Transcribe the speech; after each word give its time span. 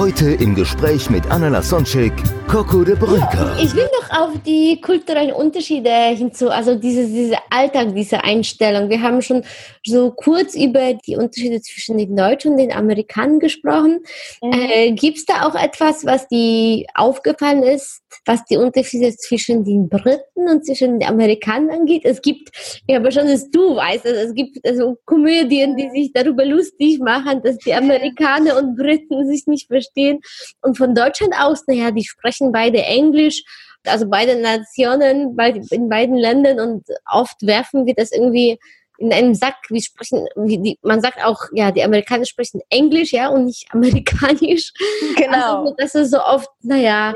Heute 0.00 0.30
im 0.30 0.54
Gespräch 0.54 1.10
mit 1.10 1.30
Anna 1.30 1.48
Lasonczek, 1.48 2.14
Coco 2.50 2.82
de 2.82 2.96
Bruyker. 2.96 3.56
Ich 3.62 3.76
will 3.76 3.88
noch 4.00 4.20
auf 4.22 4.42
die 4.44 4.80
kulturellen 4.80 5.32
Unterschiede 5.32 5.88
hinzu, 6.16 6.50
also 6.50 6.74
diese, 6.74 7.06
diese 7.06 7.36
Alltag, 7.48 7.94
diese 7.94 8.24
Einstellung. 8.24 8.90
Wir 8.90 9.00
haben 9.00 9.22
schon 9.22 9.44
so 9.86 10.10
kurz 10.10 10.56
über 10.56 10.94
die 10.94 11.16
Unterschiede 11.16 11.62
zwischen 11.62 11.96
den 11.96 12.16
Deutschen 12.16 12.52
und 12.52 12.58
den 12.58 12.72
Amerikanern 12.72 13.38
gesprochen. 13.38 14.00
Mhm. 14.42 14.52
Äh, 14.52 14.92
Gibt 14.94 15.18
es 15.18 15.26
da 15.26 15.46
auch 15.46 15.54
etwas, 15.54 16.04
was 16.04 16.26
dir 16.26 16.86
aufgefallen 16.94 17.62
ist, 17.62 18.02
was 18.26 18.44
die 18.46 18.56
Unterschiede 18.56 19.14
zwischen 19.16 19.64
den 19.64 19.88
Briten 19.88 20.48
und 20.48 20.66
zwischen 20.66 20.98
den 20.98 21.08
Amerikanern 21.08 21.70
angeht? 21.70 22.02
Es 22.04 22.20
gibt, 22.20 22.50
ja, 22.88 22.98
aber 22.98 23.12
schon, 23.12 23.28
dass 23.28 23.48
du 23.52 23.76
weißt, 23.76 24.04
also 24.04 24.20
es 24.22 24.34
gibt 24.34 24.58
also 24.66 24.98
Komödien, 25.04 25.76
die 25.76 25.88
sich 25.90 26.12
darüber 26.12 26.44
lustig 26.44 26.98
machen, 26.98 27.42
dass 27.44 27.58
die 27.58 27.74
Amerikaner 27.74 28.58
und 28.58 28.76
Briten 28.76 29.24
sich 29.28 29.46
nicht 29.46 29.68
verstehen. 29.68 30.18
Und 30.62 30.76
von 30.76 30.96
Deutschland 30.96 31.32
aus, 31.38 31.64
naja, 31.68 31.92
die 31.92 32.04
sprechen 32.04 32.39
beide 32.52 32.82
Englisch, 32.82 33.42
also 33.86 34.08
beide 34.08 34.36
Nationen, 34.36 35.36
in 35.70 35.88
beiden 35.88 36.16
Ländern 36.16 36.60
und 36.60 36.84
oft 37.10 37.36
werfen 37.42 37.86
wir 37.86 37.94
das 37.94 38.12
irgendwie 38.12 38.58
in 38.98 39.12
einem 39.12 39.34
Sack. 39.34 39.56
Wir 39.70 39.80
sprechen, 39.82 40.26
wie 40.36 40.58
die, 40.58 40.78
man 40.82 41.00
sagt 41.00 41.24
auch, 41.24 41.40
ja, 41.54 41.70
die 41.70 41.82
Amerikaner 41.82 42.26
sprechen 42.26 42.60
Englisch, 42.68 43.12
ja, 43.12 43.28
und 43.28 43.46
nicht 43.46 43.66
amerikanisch. 43.72 44.72
Genau. 45.16 45.60
Also, 45.60 45.74
das 45.78 45.94
ist 45.94 46.10
so 46.10 46.22
oft, 46.22 46.48
naja, 46.62 47.14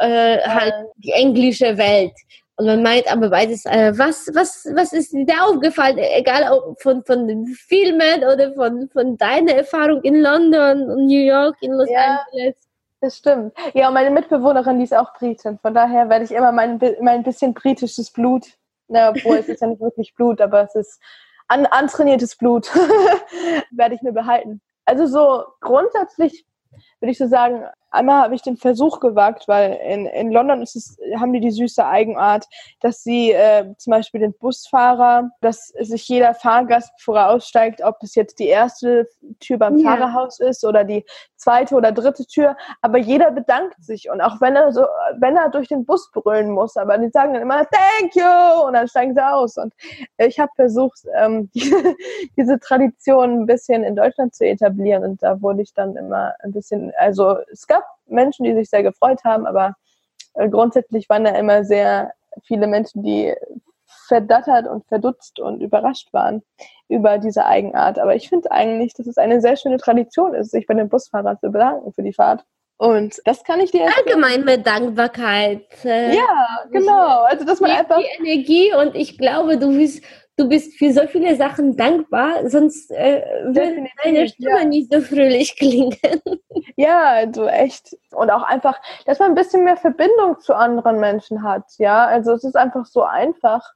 äh, 0.00 0.38
halt 0.38 0.74
die 0.96 1.12
englische 1.12 1.76
Welt. 1.76 2.12
Und 2.56 2.66
man 2.66 2.82
meint 2.82 3.10
aber 3.12 3.30
beides, 3.30 3.64
äh, 3.66 3.92
was, 3.96 4.28
was, 4.34 4.66
was 4.74 4.92
ist 4.92 5.12
dir 5.12 5.24
da 5.26 5.44
aufgefallen? 5.44 5.98
Egal 5.98 6.50
ob 6.50 6.80
von, 6.82 7.04
von 7.04 7.28
den 7.28 7.46
Filmen 7.46 8.24
oder 8.24 8.52
von, 8.54 8.88
von 8.88 9.16
deiner 9.16 9.52
Erfahrung 9.52 10.02
in 10.02 10.20
London 10.20 10.90
und 10.90 11.06
New 11.06 11.24
York, 11.24 11.56
in 11.60 11.72
Los 11.72 11.88
Ja. 11.88 12.24
Angeles. 12.32 12.56
Das 13.00 13.16
stimmt. 13.16 13.54
Ja, 13.74 13.88
und 13.88 13.94
meine 13.94 14.10
Mitbewohnerin, 14.10 14.78
die 14.78 14.84
ist 14.84 14.94
auch 14.94 15.14
Britin. 15.14 15.58
Von 15.58 15.72
daher 15.72 16.08
werde 16.08 16.24
ich 16.24 16.32
immer 16.32 16.50
mein, 16.50 16.80
mein 17.00 17.22
bisschen 17.22 17.54
britisches 17.54 18.10
Blut, 18.10 18.46
na, 18.88 19.10
obwohl 19.10 19.36
es 19.36 19.48
ist 19.48 19.60
ja 19.60 19.68
nicht 19.68 19.80
wirklich 19.80 20.14
Blut, 20.14 20.40
aber 20.40 20.62
es 20.62 20.74
ist 20.74 21.00
an, 21.46 21.66
antrainiertes 21.66 22.36
Blut, 22.36 22.74
werde 23.70 23.94
ich 23.94 24.02
mir 24.02 24.12
behalten. 24.12 24.60
Also 24.84 25.06
so 25.06 25.44
grundsätzlich 25.60 26.44
würde 27.00 27.12
ich 27.12 27.18
so 27.18 27.28
sagen, 27.28 27.64
einmal 27.90 28.22
habe 28.22 28.34
ich 28.34 28.42
den 28.42 28.56
Versuch 28.56 29.00
gewagt, 29.00 29.48
weil 29.48 29.78
in, 29.84 30.06
in 30.06 30.30
London 30.30 30.62
ist 30.62 30.76
es, 30.76 30.98
haben 31.18 31.32
die 31.32 31.40
die 31.40 31.50
süße 31.50 31.84
Eigenart, 31.84 32.46
dass 32.80 33.02
sie 33.02 33.32
äh, 33.32 33.74
zum 33.76 33.92
Beispiel 33.92 34.20
den 34.20 34.34
Busfahrer, 34.34 35.30
dass 35.40 35.68
sich 35.68 36.08
jeder 36.08 36.34
Fahrgast, 36.34 36.92
bevor 36.96 37.18
er 37.18 37.30
aussteigt, 37.30 37.82
ob 37.82 37.96
es 38.02 38.14
jetzt 38.14 38.38
die 38.38 38.48
erste 38.48 39.08
Tür 39.40 39.58
beim 39.58 39.78
Ja. 39.78 39.90
Fahrerhaus 39.90 40.40
ist 40.40 40.64
oder 40.64 40.84
die 40.84 41.04
zweite 41.36 41.74
oder 41.74 41.92
dritte 41.92 42.26
Tür, 42.26 42.56
aber 42.82 42.98
jeder 42.98 43.30
bedankt 43.30 43.82
sich 43.82 44.10
und 44.10 44.20
auch 44.20 44.40
wenn 44.40 44.56
er 44.56 44.72
so, 44.72 44.84
wenn 45.18 45.36
er 45.36 45.48
durch 45.50 45.68
den 45.68 45.84
Bus 45.84 46.10
brüllen 46.12 46.50
muss, 46.50 46.76
aber 46.76 46.98
die 46.98 47.10
sagen 47.10 47.32
dann 47.34 47.42
immer 47.42 47.64
Thank 47.70 48.14
you 48.14 48.66
und 48.66 48.74
dann 48.74 48.88
steigen 48.88 49.14
sie 49.14 49.24
aus 49.24 49.56
und 49.56 49.72
ich 50.18 50.38
habe 50.38 50.50
versucht, 50.56 51.00
ähm, 51.14 51.50
diese, 51.54 51.94
diese 52.36 52.58
Tradition 52.58 53.42
ein 53.42 53.46
bisschen 53.46 53.84
in 53.84 53.96
Deutschland 53.96 54.34
zu 54.34 54.44
etablieren 54.44 55.04
und 55.04 55.22
da 55.22 55.40
wurde 55.40 55.62
ich 55.62 55.72
dann 55.74 55.96
immer 55.96 56.34
ein 56.40 56.52
bisschen, 56.52 56.92
also 56.98 57.38
es 57.52 57.66
gab 57.66 57.84
Menschen, 58.08 58.44
die 58.44 58.54
sich 58.54 58.68
sehr 58.70 58.82
gefreut 58.82 59.24
haben, 59.24 59.46
aber 59.46 59.74
äh, 60.34 60.48
grundsätzlich 60.48 61.08
waren 61.08 61.24
da 61.24 61.30
immer 61.30 61.64
sehr 61.64 62.12
viele 62.44 62.66
Menschen, 62.66 63.02
die 63.02 63.34
verdattert 64.06 64.66
und 64.66 64.86
verdutzt 64.86 65.40
und 65.40 65.60
überrascht 65.60 66.12
waren 66.12 66.42
über 66.88 67.18
diese 67.18 67.44
Eigenart. 67.44 67.98
Aber 67.98 68.14
ich 68.14 68.28
finde 68.28 68.50
eigentlich, 68.50 68.94
dass 68.94 69.06
es 69.06 69.18
eine 69.18 69.40
sehr 69.40 69.56
schöne 69.56 69.78
Tradition 69.78 70.34
ist, 70.34 70.50
sich 70.50 70.66
bei 70.66 70.74
dem 70.74 70.88
Busfahrer 70.88 71.38
zu 71.38 71.50
bedanken 71.50 71.92
für 71.92 72.02
die 72.02 72.12
Fahrt. 72.12 72.44
Und 72.78 73.20
das 73.24 73.42
kann 73.42 73.60
ich 73.60 73.72
dir 73.72 73.82
empfehlen. 73.82 74.06
Allgemein 74.06 74.44
mit 74.44 74.66
Dankbarkeit. 74.66 75.66
Äh, 75.84 76.16
Ja, 76.16 76.64
genau. 76.70 77.22
Also, 77.24 77.44
dass 77.44 77.60
man 77.60 77.72
einfach 77.72 77.98
die 77.98 78.22
Energie 78.22 78.72
und 78.72 78.94
ich 78.94 79.18
glaube, 79.18 79.58
du 79.58 79.76
bist, 79.76 80.02
du 80.38 80.48
bist 80.48 80.78
für 80.78 80.92
so 80.92 81.06
viele 81.08 81.36
Sachen 81.36 81.76
dankbar, 81.76 82.48
sonst 82.48 82.90
äh, 82.92 83.22
würde 83.44 83.84
deine 84.02 84.28
Stimme 84.28 84.60
ja. 84.60 84.64
nicht 84.64 84.92
so 84.92 85.00
fröhlich 85.00 85.56
klingen. 85.56 85.96
Ja, 86.76 87.06
also 87.10 87.46
echt. 87.46 87.96
Und 88.12 88.30
auch 88.30 88.42
einfach, 88.42 88.80
dass 89.04 89.18
man 89.18 89.30
ein 89.30 89.34
bisschen 89.34 89.64
mehr 89.64 89.76
Verbindung 89.76 90.38
zu 90.40 90.54
anderen 90.54 91.00
Menschen 91.00 91.42
hat. 91.42 91.64
Ja, 91.78 92.06
also 92.06 92.32
es 92.32 92.44
ist 92.44 92.56
einfach 92.56 92.86
so 92.86 93.02
einfach. 93.02 93.72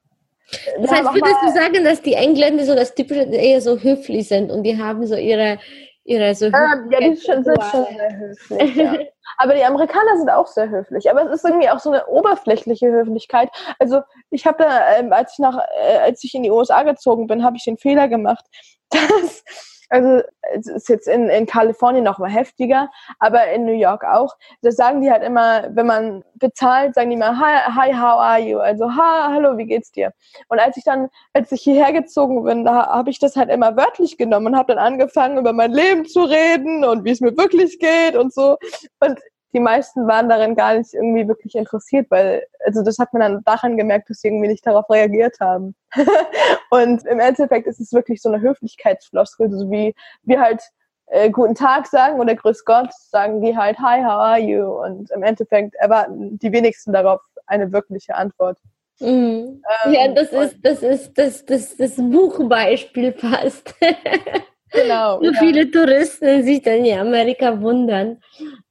Wir 0.76 0.82
Das 0.82 0.92
heißt, 0.92 1.14
würdest 1.14 1.42
du 1.42 1.52
sagen, 1.52 1.84
dass 1.84 2.02
die 2.02 2.14
Engländer 2.14 2.64
so 2.64 2.74
das 2.74 2.94
typische 2.94 3.22
eher 3.22 3.60
so 3.60 3.78
höflich 3.78 4.28
sind 4.28 4.50
und 4.50 4.62
die 4.62 4.80
haben 4.80 5.06
so 5.06 5.16
ihre, 5.16 5.58
ihre 6.04 6.34
so 6.34 6.46
Ähm, 6.46 6.88
ja, 6.90 7.00
die 7.00 7.14
sind, 7.16 7.22
schon 7.22 7.44
sehr 7.44 8.18
höflich. 8.18 8.76
Ja. 8.76 8.94
Aber 9.38 9.54
die 9.54 9.64
Amerikaner 9.64 10.16
sind 10.18 10.30
auch 10.30 10.46
sehr 10.46 10.68
höflich. 10.68 11.10
Aber 11.10 11.24
es 11.24 11.32
ist 11.32 11.44
irgendwie 11.44 11.68
auch 11.68 11.78
so 11.78 11.90
eine 11.90 12.06
oberflächliche 12.06 12.90
Höflichkeit. 12.90 13.48
Also 13.78 14.02
ich 14.30 14.46
habe 14.46 14.62
da, 14.62 14.96
ähm, 14.96 15.12
als 15.12 15.32
ich 15.32 15.38
nach, 15.38 15.58
äh, 15.58 15.98
als 15.98 16.22
ich 16.24 16.34
in 16.34 16.42
die 16.42 16.50
USA 16.50 16.82
gezogen 16.82 17.26
bin, 17.26 17.44
habe 17.44 17.56
ich 17.56 17.64
den 17.64 17.78
Fehler 17.78 18.08
gemacht, 18.08 18.44
dass 18.90 19.44
also 19.92 20.22
es 20.54 20.66
ist 20.66 20.88
jetzt 20.88 21.06
in, 21.06 21.28
in 21.28 21.44
Kalifornien 21.44 22.02
noch 22.02 22.18
mal 22.18 22.30
heftiger, 22.30 22.90
aber 23.18 23.48
in 23.52 23.66
New 23.66 23.74
York 23.74 24.04
auch. 24.04 24.36
Das 24.62 24.76
sagen 24.76 25.02
die 25.02 25.10
halt 25.10 25.22
immer, 25.22 25.68
wenn 25.70 25.86
man 25.86 26.24
bezahlt, 26.36 26.94
sagen 26.94 27.10
die 27.10 27.16
mal, 27.16 27.38
hi, 27.38 27.70
hi 27.74 27.92
how 27.92 28.18
are 28.18 28.40
you? 28.40 28.58
Also, 28.58 28.90
ha, 28.90 29.28
hallo, 29.32 29.58
wie 29.58 29.66
geht's 29.66 29.92
dir? 29.92 30.12
Und 30.48 30.58
als 30.58 30.78
ich 30.78 30.84
dann, 30.84 31.08
als 31.34 31.52
ich 31.52 31.60
hierher 31.60 31.92
gezogen 31.92 32.42
bin, 32.42 32.64
da 32.64 32.86
habe 32.86 33.10
ich 33.10 33.18
das 33.18 33.36
halt 33.36 33.50
immer 33.50 33.76
wörtlich 33.76 34.16
genommen 34.16 34.48
und 34.48 34.56
habe 34.56 34.74
dann 34.74 34.84
angefangen, 34.84 35.36
über 35.36 35.52
mein 35.52 35.72
Leben 35.72 36.06
zu 36.06 36.22
reden 36.22 36.84
und 36.84 37.04
wie 37.04 37.10
es 37.10 37.20
mir 37.20 37.36
wirklich 37.36 37.78
geht 37.78 38.16
und 38.16 38.32
so. 38.32 38.56
Und 39.00 39.20
die 39.52 39.60
meisten 39.60 40.06
waren 40.06 40.28
darin 40.28 40.54
gar 40.54 40.76
nicht 40.76 40.94
irgendwie 40.94 41.28
wirklich 41.28 41.54
interessiert, 41.54 42.10
weil, 42.10 42.46
also 42.64 42.82
das 42.82 42.98
hat 42.98 43.12
man 43.12 43.20
dann 43.20 43.44
daran 43.44 43.76
gemerkt, 43.76 44.08
dass 44.08 44.20
sie 44.20 44.28
irgendwie 44.28 44.48
nicht 44.48 44.66
darauf 44.66 44.88
reagiert 44.88 45.38
haben. 45.40 45.74
und 46.70 47.04
im 47.04 47.20
Endeffekt 47.20 47.66
ist 47.66 47.80
es 47.80 47.92
wirklich 47.92 48.22
so 48.22 48.30
eine 48.30 48.40
Höflichkeitsfloskel, 48.40 49.50
so 49.50 49.70
wie 49.70 49.94
wir 50.22 50.40
halt 50.40 50.62
äh, 51.06 51.30
guten 51.30 51.54
Tag 51.54 51.86
sagen 51.86 52.18
oder 52.18 52.34
Grüß 52.34 52.64
Gott, 52.64 52.90
sagen 52.94 53.42
die 53.42 53.56
halt 53.56 53.78
Hi, 53.78 54.02
how 54.02 54.12
are 54.12 54.40
you? 54.40 54.64
Und 54.64 55.10
im 55.10 55.22
Endeffekt 55.22 55.74
erwarten 55.74 56.38
die 56.38 56.52
wenigsten 56.52 56.92
darauf 56.92 57.20
eine 57.46 57.72
wirkliche 57.72 58.14
Antwort. 58.14 58.58
Mhm. 59.00 59.62
Ähm, 59.84 59.92
ja, 59.92 60.08
das 60.08 60.32
ist, 60.32 60.56
das 60.62 60.82
ist 60.82 61.18
das, 61.18 61.44
das, 61.44 61.76
das 61.76 61.96
Buchbeispiel 61.96 63.12
fast. 63.12 63.74
Genau. 64.72 65.18
so 65.20 65.30
ja. 65.30 65.38
viele 65.38 65.70
Touristen 65.70 66.42
sich 66.44 66.62
dann 66.62 66.84
in 66.84 66.98
Amerika 66.98 67.60
wundern. 67.60 68.20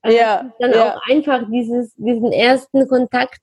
Also 0.01 0.17
Ja, 0.17 0.51
Dann 0.59 0.71
ja. 0.71 0.95
auch 0.95 1.01
einfach 1.09 1.43
dieses, 1.51 1.93
diesen 1.95 2.31
ersten 2.31 2.87
Kontakt 2.87 3.41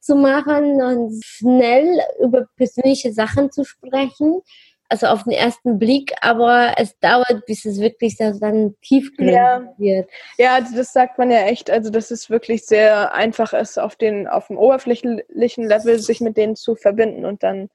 zu 0.00 0.16
machen 0.16 0.82
und 0.82 1.18
schnell 1.24 1.98
über 2.20 2.46
persönliche 2.56 3.12
Sachen 3.12 3.50
zu 3.50 3.64
sprechen. 3.64 4.40
Also 4.90 5.06
auf 5.06 5.24
den 5.24 5.32
ersten 5.32 5.78
Blick, 5.78 6.12
aber 6.20 6.74
es 6.76 6.96
dauert, 7.00 7.46
bis 7.46 7.64
es 7.64 7.80
wirklich 7.80 8.16
dann 8.18 8.74
tiefgründig 8.82 9.34
Ja. 9.34 9.74
wird. 9.78 10.10
Ja, 10.36 10.60
das 10.60 10.92
sagt 10.92 11.18
man 11.18 11.30
ja 11.30 11.40
echt. 11.46 11.70
Also, 11.70 11.90
dass 11.90 12.10
es 12.10 12.28
wirklich 12.28 12.66
sehr 12.66 13.14
einfach 13.14 13.54
ist, 13.54 13.78
auf, 13.78 13.96
den, 13.96 14.28
auf 14.28 14.48
dem 14.48 14.58
oberflächlichen 14.58 15.66
Level 15.66 15.98
sich 15.98 16.20
mit 16.20 16.36
denen 16.36 16.54
zu 16.54 16.76
verbinden 16.76 17.24
und 17.24 17.42
dann 17.42 17.70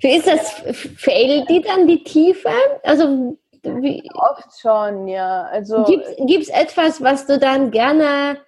Wie 0.00 0.16
ist 0.16 0.26
das? 0.26 0.50
Fehlt 0.96 1.48
dir 1.50 1.60
dann 1.60 1.86
die 1.86 2.02
Tiefe? 2.02 2.48
Also 2.84 3.36
wie, 3.62 4.08
oft 4.14 4.60
schon, 4.60 5.08
ja. 5.08 5.42
Also, 5.44 5.84
Gibt 5.84 6.42
es 6.42 6.48
etwas, 6.48 7.02
was 7.02 7.26
du 7.26 7.38
dann 7.38 7.70
gerne 7.70 8.38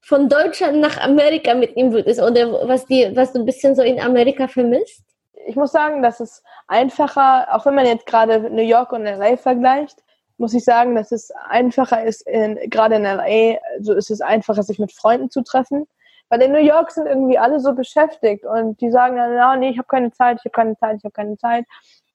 von 0.00 0.28
Deutschland 0.28 0.80
nach 0.80 0.98
Amerika 0.98 1.54
mitnehmen 1.54 1.92
würdest 1.92 2.20
oder 2.20 2.68
was, 2.68 2.86
die, 2.86 3.10
was 3.14 3.32
du 3.32 3.40
ein 3.40 3.46
bisschen 3.46 3.74
so 3.76 3.82
in 3.82 4.00
Amerika 4.00 4.48
vermisst? 4.48 5.02
ich 5.46 5.56
muss 5.56 5.72
sagen, 5.72 6.02
dass 6.02 6.20
es 6.20 6.42
einfacher, 6.66 7.48
auch 7.54 7.66
wenn 7.66 7.74
man 7.74 7.86
jetzt 7.86 8.06
gerade 8.06 8.50
New 8.50 8.62
York 8.62 8.92
und 8.92 9.04
LA 9.04 9.36
vergleicht, 9.36 10.02
muss 10.38 10.54
ich 10.54 10.64
sagen, 10.64 10.94
dass 10.94 11.12
es 11.12 11.30
einfacher 11.48 12.04
ist, 12.04 12.26
in, 12.26 12.58
gerade 12.68 12.96
in 12.96 13.02
LA, 13.02 13.58
also 13.76 13.94
ist 13.94 14.10
es 14.10 14.20
einfacher, 14.20 14.62
sich 14.62 14.78
mit 14.78 14.92
Freunden 14.92 15.30
zu 15.30 15.42
treffen. 15.42 15.86
Weil 16.28 16.42
in 16.42 16.52
New 16.52 16.58
York 16.58 16.90
sind 16.90 17.06
irgendwie 17.06 17.38
alle 17.38 17.60
so 17.60 17.74
beschäftigt 17.74 18.44
und 18.44 18.80
die 18.80 18.90
sagen 18.90 19.16
dann, 19.16 19.34
ja, 19.34 19.54
nee, 19.54 19.68
ich 19.68 19.78
habe 19.78 19.88
keine 19.88 20.10
Zeit, 20.12 20.38
ich 20.38 20.44
habe 20.46 20.54
keine 20.54 20.76
Zeit, 20.76 20.96
ich 20.96 21.04
habe 21.04 21.12
keine 21.12 21.36
Zeit. 21.36 21.66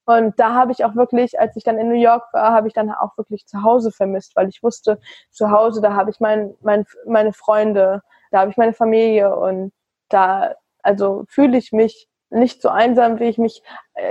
Und 0.08 0.40
da 0.40 0.54
habe 0.54 0.72
ich 0.72 0.86
auch 0.86 0.96
wirklich, 0.96 1.38
als 1.38 1.58
ich 1.58 1.66
dann 1.66 1.78
in 1.78 1.90
New 1.90 2.02
York 2.02 2.24
war, 2.32 2.54
habe 2.54 2.70
ich 2.70 2.74
dann 2.74 2.92
auch 2.92 3.18
wirklich 3.18 3.46
zu 3.46 3.62
Hause 3.62 3.92
vermisst, 3.92 4.38
weil 4.38 4.48
ich 4.48 4.64
wusste, 4.64 5.02
zu 5.32 5.52
Hause, 5.52 5.82
da 5.82 5.96
habe 5.96 6.10
ich 6.12 6.22
mein, 6.22 6.56
mein, 6.62 6.86
meine 7.06 7.34
Freunde, 7.34 8.02
da 8.32 8.40
habe 8.40 8.50
ich 8.50 8.56
meine 8.56 8.72
Familie 8.72 9.36
und 9.36 9.74
da, 10.08 10.56
also 10.82 11.26
fühle 11.28 11.58
ich 11.58 11.74
mich 11.74 12.08
nicht 12.30 12.62
so 12.62 12.70
einsam, 12.70 13.20
wie 13.20 13.26
ich 13.26 13.38
mich 13.38 13.62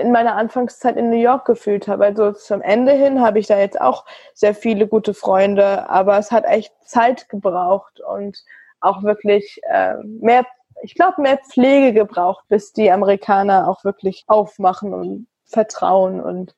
in 0.00 0.12
meiner 0.12 0.37
Anfangszeit 0.37 0.98
in 0.98 1.08
New 1.08 1.16
York 1.16 1.46
gefühlt 1.46 1.88
habe. 1.88 2.04
Also 2.04 2.32
zum 2.32 2.60
Ende 2.60 2.93
hin 2.93 3.22
habe 3.22 3.38
ich 3.38 3.46
da 3.46 3.58
jetzt 3.58 3.81
auch 3.81 4.04
sehr 4.34 4.54
viele 4.54 4.87
gute 4.87 5.14
Freunde, 5.14 5.88
aber 5.88 6.19
es 6.19 6.31
hat 6.31 6.44
echt 6.44 6.75
Zeit 6.84 7.31
gebraucht 7.31 8.00
und 8.00 8.44
auch 8.81 9.02
wirklich 9.02 9.60
äh, 9.70 9.94
mehr, 10.04 10.44
ich 10.82 10.94
glaube, 10.94 11.22
mehr 11.22 11.38
Pflege 11.38 11.94
gebraucht, 11.94 12.44
bis 12.48 12.75
die 12.75 12.90
Amerikaner 12.90 13.66
auch 13.66 13.82
wirklich 13.82 14.25
aufmachen 14.26 14.93
und 14.93 15.26
vertrauen. 15.46 16.20
Und 16.20 16.54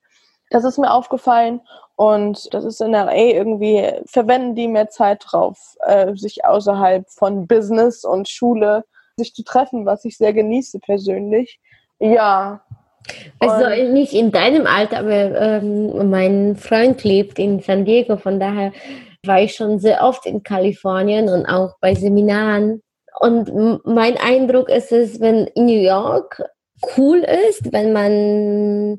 das 0.50 0.64
ist 0.64 0.78
mir 0.78 0.92
aufgefallen. 0.92 1.60
Und 1.96 2.52
das 2.54 2.64
ist 2.64 2.80
in 2.80 2.92
LA 2.92 3.14
irgendwie, 3.14 3.92
verwenden 4.06 4.54
die 4.54 4.68
mehr 4.68 4.88
Zeit 4.88 5.24
drauf, 5.26 5.76
äh, 5.80 6.14
sich 6.14 6.44
außerhalb 6.44 7.08
von 7.10 7.46
Business 7.46 8.04
und 8.04 8.28
Schule 8.28 8.84
sich 9.16 9.34
zu 9.34 9.42
treffen, 9.42 9.84
was 9.84 10.04
ich 10.04 10.16
sehr 10.16 10.32
genieße 10.32 10.78
persönlich. 10.78 11.58
Ja. 11.98 12.62
Also 13.40 13.92
nicht 13.92 14.12
in 14.12 14.30
deinem 14.30 14.66
Alter, 14.66 14.98
aber 14.98 15.40
ähm, 15.40 16.10
mein 16.10 16.56
Freund 16.56 17.02
lebt 17.04 17.38
in 17.38 17.60
San 17.60 17.84
Diego, 17.84 18.16
von 18.16 18.38
daher 18.38 18.72
war 19.24 19.40
ich 19.40 19.54
schon 19.54 19.78
sehr 19.78 20.04
oft 20.04 20.26
in 20.26 20.42
Kalifornien 20.42 21.28
und 21.28 21.46
auch 21.46 21.74
bei 21.80 21.94
Seminaren. 21.94 22.82
Und 23.18 23.84
mein 23.84 24.16
Eindruck 24.18 24.68
ist 24.68 24.92
es, 24.92 25.20
wenn 25.20 25.50
New 25.56 25.80
York 25.80 26.42
cool 26.96 27.18
ist, 27.48 27.72
wenn 27.72 27.92
man 27.92 28.98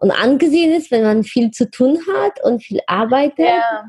und 0.00 0.10
angesehen 0.10 0.72
ist, 0.72 0.90
wenn 0.90 1.02
man 1.02 1.24
viel 1.24 1.50
zu 1.50 1.70
tun 1.70 1.98
hat 2.12 2.42
und 2.44 2.62
viel 2.62 2.80
arbeitet 2.86 3.46
ja. 3.46 3.84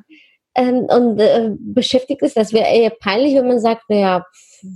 ähm, 0.55 0.87
und 0.89 1.19
äh, 1.19 1.51
beschäftigt 1.59 2.21
ist, 2.21 2.37
das 2.37 2.53
wäre 2.53 2.73
eher 2.73 2.89
peinlich, 2.89 3.35
wenn 3.35 3.47
man 3.47 3.59
sagt, 3.59 3.83
naja, 3.89 4.25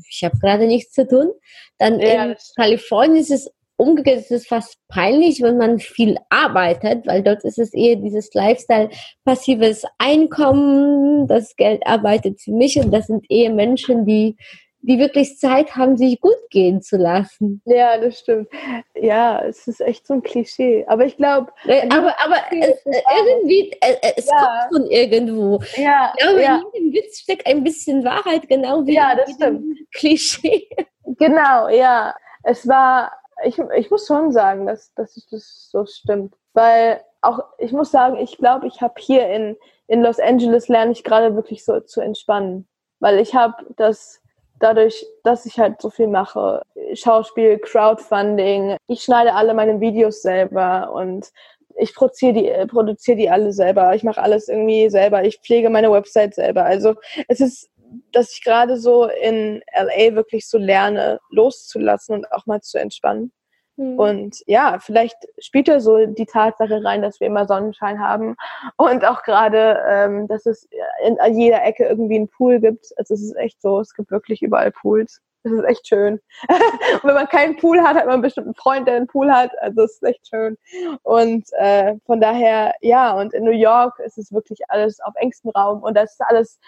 ich 0.09 0.23
habe 0.23 0.37
gerade 0.39 0.67
nichts 0.67 0.93
zu 0.93 1.07
tun. 1.07 1.31
Dann 1.77 1.99
ja, 1.99 2.25
in 2.25 2.35
Kalifornien 2.55 3.17
ist 3.17 3.31
es 3.31 3.51
umgekehrt, 3.75 4.19
ist 4.19 4.31
es 4.31 4.47
fast 4.47 4.77
peinlich, 4.87 5.41
wenn 5.41 5.57
man 5.57 5.79
viel 5.79 6.17
arbeitet, 6.29 7.07
weil 7.07 7.23
dort 7.23 7.43
ist 7.43 7.57
es 7.57 7.73
eher 7.73 7.95
dieses 7.95 8.33
Lifestyle, 8.33 8.89
passives 9.25 9.83
Einkommen, 9.97 11.27
das 11.27 11.55
Geld 11.55 11.81
arbeitet 11.85 12.41
für 12.41 12.51
mich 12.51 12.77
und 12.77 12.91
das 12.91 13.07
sind 13.07 13.25
eher 13.29 13.51
Menschen, 13.51 14.05
die 14.05 14.37
die 14.83 14.99
wirklich 14.99 15.37
Zeit 15.37 15.75
haben, 15.75 15.97
sich 15.97 16.19
gut 16.19 16.49
gehen 16.49 16.81
zu 16.81 16.97
lassen. 16.97 17.61
Ja, 17.65 17.97
das 17.97 18.19
stimmt. 18.19 18.49
Ja, 18.95 19.41
es 19.43 19.65
ist 19.65 19.79
echt 19.79 20.05
so 20.05 20.15
ein 20.15 20.21
Klischee. 20.21 20.85
Aber 20.87 21.05
ich 21.05 21.15
glaube. 21.15 21.51
Äh, 21.65 21.87
aber, 21.89 22.13
aber 22.21 22.35
es, 22.51 22.85
äh, 22.85 23.01
irgendwie, 23.17 23.71
äh, 23.79 23.95
es 24.17 24.27
ja. 24.27 24.35
kommt 24.37 24.83
von 24.83 24.91
irgendwo. 24.91 25.61
Ja, 25.77 26.13
ich 26.15 26.23
glaube, 26.23 26.43
ja. 26.43 26.61
in 26.73 26.91
jedem 26.91 26.93
Witz 26.93 27.19
steckt 27.19 27.47
ein 27.47 27.63
bisschen 27.63 28.03
Wahrheit, 28.03 28.47
genau 28.49 28.85
wie 28.85 28.95
ja, 28.95 29.15
das 29.15 29.31
stimmt. 29.31 29.79
Klischee. 29.93 30.67
Genau, 31.05 31.69
ja. 31.69 32.13
Es 32.43 32.67
war, 32.67 33.13
ich, 33.45 33.57
ich 33.77 33.89
muss 33.89 34.05
schon 34.05 34.33
sagen, 34.33 34.67
dass, 34.67 34.93
dass 34.95 35.15
das 35.31 35.69
so 35.71 35.85
stimmt. 35.85 36.35
Weil 36.53 37.01
auch, 37.21 37.39
ich 37.57 37.71
muss 37.71 37.89
sagen, 37.89 38.17
ich 38.17 38.37
glaube, 38.37 38.67
ich 38.67 38.81
habe 38.81 38.95
hier 38.97 39.29
in, 39.29 39.55
in 39.87 40.01
Los 40.01 40.19
Angeles 40.19 40.67
lerne 40.67 40.91
ich 40.91 41.05
gerade 41.05 41.35
wirklich 41.35 41.63
so 41.63 41.79
zu 41.79 42.01
entspannen. 42.01 42.67
Weil 42.99 43.19
ich 43.19 43.33
habe 43.33 43.65
das 43.77 44.22
dadurch, 44.59 45.05
dass 45.23 45.45
ich 45.45 45.59
halt 45.59 45.81
so 45.81 45.89
viel 45.89 46.07
mache, 46.07 46.61
Schauspiel, 46.93 47.59
Crowdfunding, 47.59 48.77
ich 48.87 49.03
schneide 49.03 49.33
alle 49.33 49.53
meine 49.53 49.79
Videos 49.79 50.21
selber 50.21 50.91
und 50.93 51.31
ich 51.75 51.93
produziere 51.95 52.33
die, 52.33 52.47
äh, 52.47 52.67
produziere 52.67 53.17
die 53.17 53.29
alle 53.29 53.51
selber. 53.51 53.95
Ich 53.95 54.03
mache 54.03 54.21
alles 54.21 54.47
irgendwie 54.47 54.89
selber. 54.89 55.23
Ich 55.23 55.39
pflege 55.39 55.69
meine 55.69 55.91
Website 55.91 56.35
selber. 56.35 56.65
Also 56.65 56.95
es 57.27 57.39
ist, 57.39 57.69
dass 58.11 58.33
ich 58.33 58.43
gerade 58.43 58.77
so 58.77 59.05
in 59.05 59.61
LA 59.73 60.15
wirklich 60.15 60.47
so 60.47 60.57
lerne, 60.57 61.19
loszulassen 61.29 62.15
und 62.15 62.31
auch 62.31 62.45
mal 62.45 62.61
zu 62.61 62.79
entspannen. 62.79 63.31
Mhm. 63.75 63.99
Und 63.99 64.43
ja, 64.45 64.77
vielleicht 64.79 65.17
spielt 65.39 65.67
ja 65.67 65.79
so 65.79 66.05
die 66.05 66.25
Tatsache 66.25 66.83
rein, 66.83 67.01
dass 67.01 67.19
wir 67.19 67.27
immer 67.27 67.47
Sonnenschein 67.47 67.99
haben 67.99 68.35
und 68.77 69.05
auch 69.05 69.23
gerade, 69.23 69.81
ähm, 69.87 70.27
dass 70.27 70.45
es 70.45 70.67
in 71.05 71.39
jeder 71.39 71.63
Ecke 71.63 71.85
irgendwie 71.85 72.15
einen 72.15 72.29
Pool 72.29 72.59
gibt. 72.59 72.93
Also 72.97 73.13
es 73.13 73.21
ist 73.21 73.35
echt 73.35 73.61
so, 73.61 73.79
es 73.79 73.93
gibt 73.93 74.11
wirklich 74.11 74.41
überall 74.41 74.71
Pools. 74.71 75.21
Es 75.45 75.51
ist 75.51 75.63
echt 75.65 75.87
schön. 75.87 76.21
und 76.47 77.03
wenn 77.03 77.15
man 77.15 77.27
keinen 77.27 77.57
Pool 77.57 77.81
hat, 77.81 77.97
hat 77.97 78.07
man 78.07 78.21
bestimmt 78.21 78.47
einen 78.47 78.55
Freund, 78.55 78.87
der 78.87 78.95
einen 78.95 79.07
Pool 79.07 79.29
hat. 79.29 79.51
Also 79.59 79.83
es 79.83 79.93
ist 79.93 80.03
echt 80.03 80.27
schön. 80.27 80.57
Und 81.01 81.45
äh, 81.57 81.95
von 82.05 82.21
daher, 82.21 82.73
ja, 82.81 83.11
und 83.11 83.33
in 83.33 83.43
New 83.43 83.51
York 83.51 83.99
ist 83.99 84.17
es 84.17 84.31
wirklich 84.31 84.59
alles 84.69 85.01
auf 85.01 85.13
engstem 85.15 85.51
Raum 85.51 85.83
und 85.83 85.97
das 85.97 86.13
ist 86.13 86.21
alles 86.21 86.59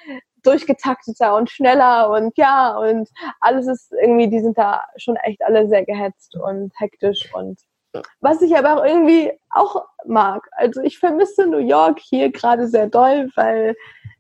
durchgetakteter 0.46 1.36
und 1.36 1.50
schneller 1.50 2.10
und 2.10 2.38
ja, 2.38 2.78
und 2.78 3.10
alles 3.40 3.68
ist 3.68 3.92
irgendwie, 3.94 4.30
die 4.30 4.40
sind 4.40 4.58
da 4.58 4.84
schon 4.98 5.16
echt 5.18 5.44
alle 5.44 5.68
sehr 5.68 5.86
gehetzt 5.86 6.36
und 6.36 6.72
hektisch 6.80 7.34
und 7.34 7.60
was 8.20 8.42
ich 8.42 8.58
aber 8.58 8.78
auch 8.78 8.86
irgendwie 8.86 9.32
auch 9.50 9.86
mag. 10.06 10.50
Also 10.52 10.82
ich 10.82 11.00
vermisse 11.00 11.48
New 11.48 11.60
York 11.60 12.00
hier 12.00 12.32
gerade 12.32 12.68
sehr 12.68 12.88
doll, 12.88 13.30
weil 13.36 13.76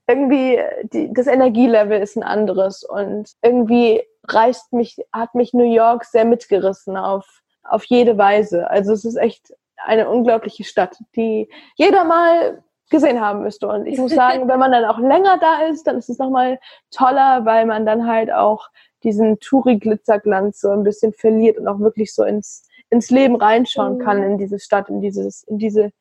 irgendwie 0.07 0.59
die, 0.83 1.11
das 1.13 1.27
Energielevel 1.27 1.99
ist 1.99 2.15
ein 2.15 2.23
anderes 2.23 2.83
und 2.83 3.31
irgendwie 3.41 4.03
reißt 4.27 4.73
mich, 4.73 4.97
hat 5.11 5.35
mich 5.35 5.53
New 5.53 5.71
York 5.71 6.05
sehr 6.05 6.25
mitgerissen 6.25 6.97
auf, 6.97 7.25
auf 7.63 7.83
jede 7.85 8.17
Weise. 8.17 8.69
Also 8.69 8.93
es 8.93 9.05
ist 9.05 9.17
echt 9.17 9.53
eine 9.77 10.09
unglaubliche 10.09 10.63
Stadt, 10.63 10.97
die 11.15 11.49
jeder 11.75 12.03
mal 12.03 12.63
gesehen 12.89 13.21
haben 13.21 13.41
müsste. 13.43 13.67
Und 13.67 13.85
ich 13.85 13.97
muss 13.97 14.13
sagen, 14.13 14.47
wenn 14.47 14.59
man 14.59 14.71
dann 14.71 14.85
auch 14.85 14.99
länger 14.99 15.37
da 15.39 15.63
ist, 15.67 15.85
dann 15.87 15.97
ist 15.97 16.09
es 16.09 16.17
nochmal 16.17 16.59
toller, 16.91 17.45
weil 17.45 17.65
man 17.65 17.85
dann 17.85 18.07
halt 18.07 18.31
auch 18.31 18.67
diesen 19.03 19.39
Touri-Glitzerglanz 19.39 20.59
so 20.59 20.69
ein 20.69 20.83
bisschen 20.83 21.13
verliert 21.13 21.57
und 21.57 21.67
auch 21.67 21.79
wirklich 21.79 22.13
so 22.13 22.23
ins, 22.23 22.67
ins 22.89 23.09
Leben 23.11 23.35
reinschauen 23.35 23.99
kann, 23.99 24.17
mhm. 24.17 24.23
in 24.23 24.37
diese 24.37 24.59
Stadt, 24.59 24.89
in 24.89 25.01
dieses, 25.01 25.43
in 25.43 25.57
diese 25.57 25.91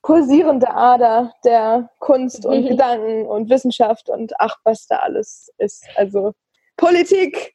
kursierende 0.00 0.70
Ader 0.74 1.32
der 1.44 1.90
Kunst 1.98 2.44
und. 2.46 2.66
Gedanken 2.68 3.26
und 3.26 3.50
Wissenschaft 3.50 4.08
und 4.08 4.32
ach, 4.38 4.56
was 4.64 4.86
da 4.86 4.96
alles 4.96 5.52
ist. 5.58 5.86
Also 5.96 6.32
Politik, 6.76 7.54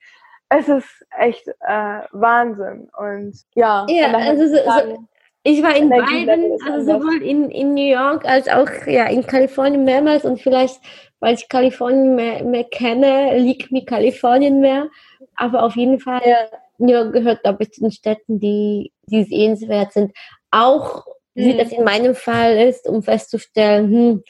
es 0.49 0.67
ist 0.67 1.05
echt 1.17 1.47
äh, 1.47 2.01
Wahnsinn. 2.11 2.89
Und 2.97 3.37
ja, 3.55 3.85
ja 3.89 4.13
also 4.13 4.47
so, 4.47 4.55
so, 4.55 5.07
ich 5.49 5.63
war 5.63 5.75
in 5.77 5.89
beiden, 5.89 6.57
also 6.65 6.99
sowohl 6.99 7.23
in, 7.23 7.49
in 7.51 7.73
New 7.73 7.89
York 7.89 8.25
als 8.25 8.49
auch 8.49 8.67
ja, 8.85 9.05
in 9.07 9.25
Kalifornien 9.25 9.85
mehrmals 9.85 10.25
und 10.25 10.41
vielleicht, 10.41 10.81
weil 11.21 11.35
ich 11.35 11.47
Kalifornien 11.47 12.15
mehr, 12.15 12.43
mehr 12.43 12.65
kenne, 12.65 13.37
liegt 13.37 13.71
mir 13.71 13.85
Kalifornien 13.85 14.59
mehr. 14.59 14.89
Aber 15.35 15.63
auf 15.63 15.77
jeden 15.77 16.01
Fall, 16.01 16.21
ja. 16.25 16.35
New 16.79 16.91
York 16.91 17.13
gehört, 17.13 17.43
glaube 17.43 17.63
ich, 17.63 17.71
zu 17.71 17.81
den 17.81 17.91
Städten, 17.91 18.41
die, 18.41 18.91
die 19.05 19.23
sehenswert 19.23 19.93
sind. 19.93 20.11
Auch, 20.51 21.05
mhm. 21.33 21.45
wie 21.45 21.57
das 21.57 21.71
in 21.71 21.85
meinem 21.85 22.13
Fall 22.13 22.57
ist, 22.57 22.85
um 22.85 23.01
festzustellen, 23.01 23.89
hm, 23.89 24.23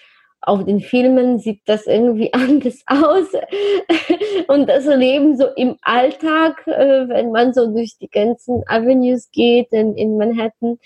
auf 0.47 0.63
den 0.63 0.79
Filmen 0.79 1.39
sieht 1.39 1.61
das 1.65 1.87
irgendwie 1.87 2.33
anders 2.33 2.81
aus. 2.87 3.27
Und 4.47 4.67
das 4.67 4.85
Leben 4.85 5.37
so 5.37 5.47
im 5.55 5.75
Alltag, 5.81 6.65
äh, 6.67 7.07
wenn 7.09 7.31
man 7.31 7.53
so 7.53 7.67
durch 7.71 7.97
die 7.99 8.09
ganzen 8.09 8.63
Avenues 8.67 9.29
geht 9.31 9.71
in, 9.71 9.95
in 9.95 10.17
Manhattan, 10.17 10.79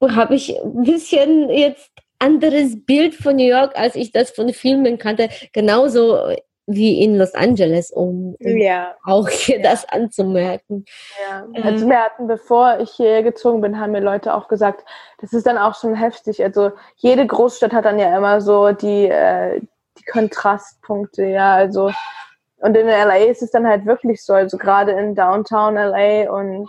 habe 0.00 0.36
ich 0.36 0.56
ein 0.60 0.84
bisschen 0.84 1.50
jetzt 1.50 1.90
anderes 2.20 2.84
Bild 2.84 3.14
von 3.14 3.36
New 3.36 3.46
York, 3.46 3.76
als 3.76 3.96
ich 3.96 4.12
das 4.12 4.30
von 4.30 4.52
Filmen 4.52 4.98
kannte. 4.98 5.28
Genauso 5.52 6.32
wie 6.70 7.02
in 7.02 7.16
Los 7.16 7.34
Angeles, 7.34 7.90
um, 7.90 8.36
um 8.38 8.56
ja. 8.58 8.94
auch 9.04 9.28
hier 9.28 9.56
ja. 9.56 9.62
das 9.62 9.88
anzumerken. 9.88 10.84
Ja. 11.28 11.46
Ähm. 11.54 11.62
Also 11.64 11.88
wir 11.88 11.98
hatten, 11.98 12.26
bevor 12.26 12.78
ich 12.78 12.90
hierher 12.90 13.22
gezogen 13.22 13.62
bin, 13.62 13.80
haben 13.80 13.92
mir 13.92 14.00
Leute 14.00 14.34
auch 14.34 14.48
gesagt, 14.48 14.84
das 15.20 15.32
ist 15.32 15.46
dann 15.46 15.56
auch 15.56 15.74
schon 15.74 15.94
heftig. 15.94 16.44
Also 16.44 16.72
jede 16.96 17.26
Großstadt 17.26 17.72
hat 17.72 17.86
dann 17.86 17.98
ja 17.98 18.14
immer 18.16 18.42
so 18.42 18.72
die, 18.72 19.08
äh, 19.08 19.60
die 19.98 20.04
Kontrastpunkte, 20.04 21.24
ja, 21.24 21.54
also 21.54 21.90
und 22.60 22.76
in 22.76 22.86
LA 22.86 23.16
ist 23.18 23.42
es 23.42 23.50
dann 23.50 23.66
halt 23.66 23.86
wirklich 23.86 24.22
so, 24.22 24.34
also 24.34 24.58
gerade 24.58 24.92
in 24.92 25.14
Downtown 25.14 25.74
LA 25.74 26.30
und 26.30 26.68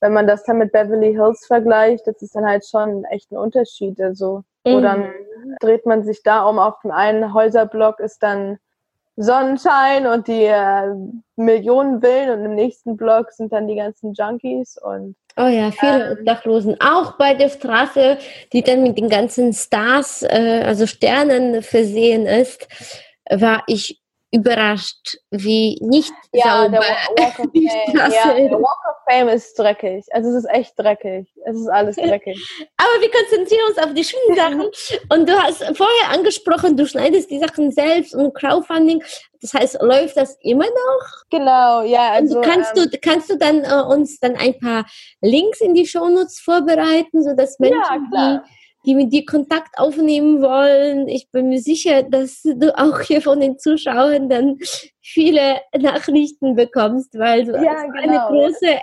wenn 0.00 0.12
man 0.12 0.26
das 0.26 0.42
dann 0.44 0.58
mit 0.58 0.72
Beverly 0.72 1.12
Hills 1.12 1.46
vergleicht, 1.46 2.06
das 2.06 2.20
ist 2.22 2.34
dann 2.34 2.44
halt 2.44 2.66
schon 2.66 3.04
echt 3.04 3.30
ein 3.30 3.36
Unterschied. 3.36 4.00
Also, 4.00 4.42
wo 4.64 4.78
mhm. 4.78 4.82
dann 4.82 5.12
dreht 5.60 5.86
man 5.86 6.02
sich 6.02 6.22
da 6.24 6.44
um, 6.44 6.58
auf 6.58 6.80
dem 6.80 6.90
einen 6.90 7.32
Häuserblock 7.32 8.00
ist 8.00 8.20
dann 8.22 8.58
Sonnenschein 9.16 10.06
und 10.06 10.26
die 10.26 10.44
äh, 10.44 10.94
Millionen 11.36 12.00
Villen 12.00 12.30
und 12.30 12.44
im 12.44 12.54
nächsten 12.54 12.96
Block 12.96 13.30
sind 13.32 13.52
dann 13.52 13.68
die 13.68 13.76
ganzen 13.76 14.14
Junkies 14.14 14.78
und 14.78 15.16
Oh 15.36 15.46
ja, 15.46 15.70
viele 15.70 16.10
ähm, 16.10 16.18
Obdachlosen. 16.18 16.76
Auch 16.80 17.12
bei 17.16 17.32
der 17.32 17.48
Straße, 17.48 18.18
die 18.52 18.62
dann 18.62 18.82
mit 18.82 18.98
den 18.98 19.08
ganzen 19.08 19.54
Stars, 19.54 20.22
äh, 20.22 20.62
also 20.64 20.86
Sternen 20.86 21.62
versehen 21.62 22.26
ist, 22.26 22.68
war 23.30 23.62
ich 23.66 24.01
überrascht, 24.32 25.18
wie 25.30 25.78
nicht 25.82 26.12
ja, 26.32 26.62
sauber 26.62 26.80
der 26.80 26.80
Walk 26.80 27.38
of 27.38 27.46
die 27.54 27.68
Fame. 27.68 27.90
Straße 27.90 28.16
Ja, 28.16 28.34
der. 28.34 28.52
Walk 28.52 28.78
of 28.90 28.96
Fame 29.08 29.28
ist 29.28 29.58
dreckig. 29.58 30.06
Also 30.10 30.30
es 30.30 30.44
ist 30.44 30.50
echt 30.50 30.72
dreckig. 30.78 31.28
Es 31.44 31.56
ist 31.56 31.68
alles 31.68 31.96
dreckig. 31.96 32.36
Aber 32.78 33.02
wir 33.02 33.10
konzentrieren 33.10 33.68
uns 33.68 33.78
auf 33.78 33.92
die 33.92 34.04
schönen 34.04 34.36
Sachen. 34.36 34.70
Und 35.10 35.28
du 35.28 35.32
hast 35.34 35.58
vorher 35.76 36.10
angesprochen, 36.10 36.76
du 36.76 36.86
schneidest 36.86 37.30
die 37.30 37.38
Sachen 37.38 37.70
selbst 37.70 38.14
und 38.14 38.34
Crowdfunding. 38.34 39.02
Das 39.42 39.52
heißt, 39.52 39.82
läuft 39.82 40.16
das 40.16 40.38
immer 40.40 40.66
noch? 40.66 41.22
genau, 41.30 41.82
ja. 41.82 42.12
Also, 42.12 42.38
und 42.38 42.44
kannst, 42.44 42.76
ähm, 42.76 42.88
du, 42.90 42.98
kannst 42.98 43.28
du 43.28 43.36
dann 43.36 43.64
äh, 43.64 43.82
uns 43.92 44.18
dann 44.18 44.36
ein 44.36 44.58
paar 44.58 44.86
Links 45.20 45.60
in 45.60 45.74
die 45.74 45.86
Shownotes 45.86 46.40
vorbereiten, 46.40 47.22
sodass 47.22 47.58
Menschen, 47.58 47.80
ja, 47.80 48.08
klar. 48.10 48.44
die 48.44 48.61
mit 48.84 49.12
dir 49.12 49.24
Kontakt 49.24 49.78
aufnehmen 49.78 50.42
wollen, 50.42 51.08
ich 51.08 51.30
bin 51.30 51.48
mir 51.48 51.60
sicher, 51.60 52.02
dass 52.02 52.42
du 52.42 52.76
auch 52.78 53.00
hier 53.00 53.22
von 53.22 53.40
den 53.40 53.58
Zuschauern 53.58 54.28
dann 54.28 54.58
viele 55.00 55.60
Nachrichten 55.78 56.54
bekommst, 56.56 57.16
weil 57.18 57.44
du 57.44 57.52
Ja, 57.52 57.72
also 57.72 57.92
eine 57.98 58.12
genau. 58.12 58.28
große 58.28 58.78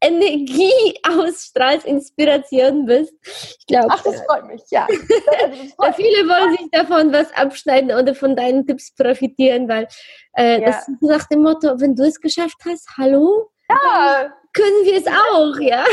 Energie 0.00 0.94
ausstrahlst, 1.08 1.86
Inspiration 1.86 2.84
bist. 2.84 3.14
Ich 3.58 3.66
glaube, 3.66 3.86
Ach, 3.90 4.02
das 4.02 4.20
freut 4.22 4.46
mich, 4.46 4.62
ja. 4.70 4.86
Freut 5.76 5.94
viele 5.96 6.28
wollen 6.28 6.56
sich 6.58 6.68
davon 6.72 7.12
was 7.12 7.32
abschneiden 7.32 7.90
oder 7.90 8.14
von 8.14 8.36
deinen 8.36 8.66
Tipps 8.66 8.94
profitieren, 8.94 9.66
weil 9.68 9.88
äh, 10.36 10.60
Ja. 10.60 10.66
das 10.66 10.88
ist 10.88 11.00
nach 11.00 11.26
dem 11.28 11.42
Motto, 11.42 11.80
wenn 11.80 11.94
du 11.94 12.02
es 12.04 12.20
geschafft 12.20 12.58
hast, 12.68 12.86
hallo, 12.98 13.48
Ja, 13.70 14.30
können 14.54 14.84
wir 14.84 14.96
es 14.98 15.06
auch, 15.06 15.60
ja? 15.60 15.84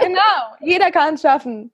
genau. 0.00 0.56
Jeder 0.60 0.90
kann 0.90 1.14
es 1.14 1.20
schaffen. 1.22 1.72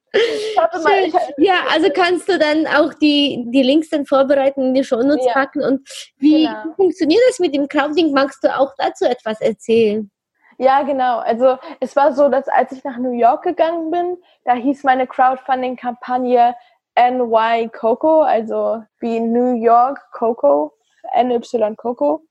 Mal, 0.82 1.04
ich, 1.06 1.14
Ja, 1.38 1.54
also 1.72 1.88
kannst 1.94 2.28
du 2.28 2.38
dann 2.38 2.66
auch 2.66 2.92
die, 2.94 3.44
die 3.48 3.62
Links 3.62 3.88
dann 3.90 4.04
vorbereiten, 4.04 4.60
in 4.68 4.74
die 4.74 4.84
Shownotes 4.84 5.24
Ja. 5.26 5.32
packen 5.32 5.62
und 5.62 5.88
wie 6.18 6.44
Genau. 6.44 6.74
funktioniert 6.76 7.22
das 7.28 7.38
mit 7.38 7.54
dem 7.54 7.68
Crowding? 7.68 8.12
Magst 8.12 8.42
du 8.44 8.54
auch 8.54 8.72
dazu 8.78 9.04
etwas 9.04 9.40
erzählen? 9.40 10.10
Ja, 10.58 10.82
genau. 10.82 11.18
Also 11.18 11.56
es 11.80 11.94
war 11.94 12.12
so, 12.12 12.28
dass 12.28 12.48
als 12.48 12.72
ich 12.72 12.82
nach 12.82 12.98
New 12.98 13.12
York 13.12 13.44
gegangen 13.44 13.90
bin, 13.92 14.16
da 14.44 14.54
hieß 14.54 14.82
meine 14.82 15.06
Crowdfunding-Kampagne 15.06 16.54
NY 16.96 17.70
Coco, 17.72 18.22
also 18.22 18.82
wie 18.98 19.20
New 19.20 19.54
York 19.62 20.00
Coco, 20.12 20.72
NY 21.14 21.38
Coco. 21.76 22.22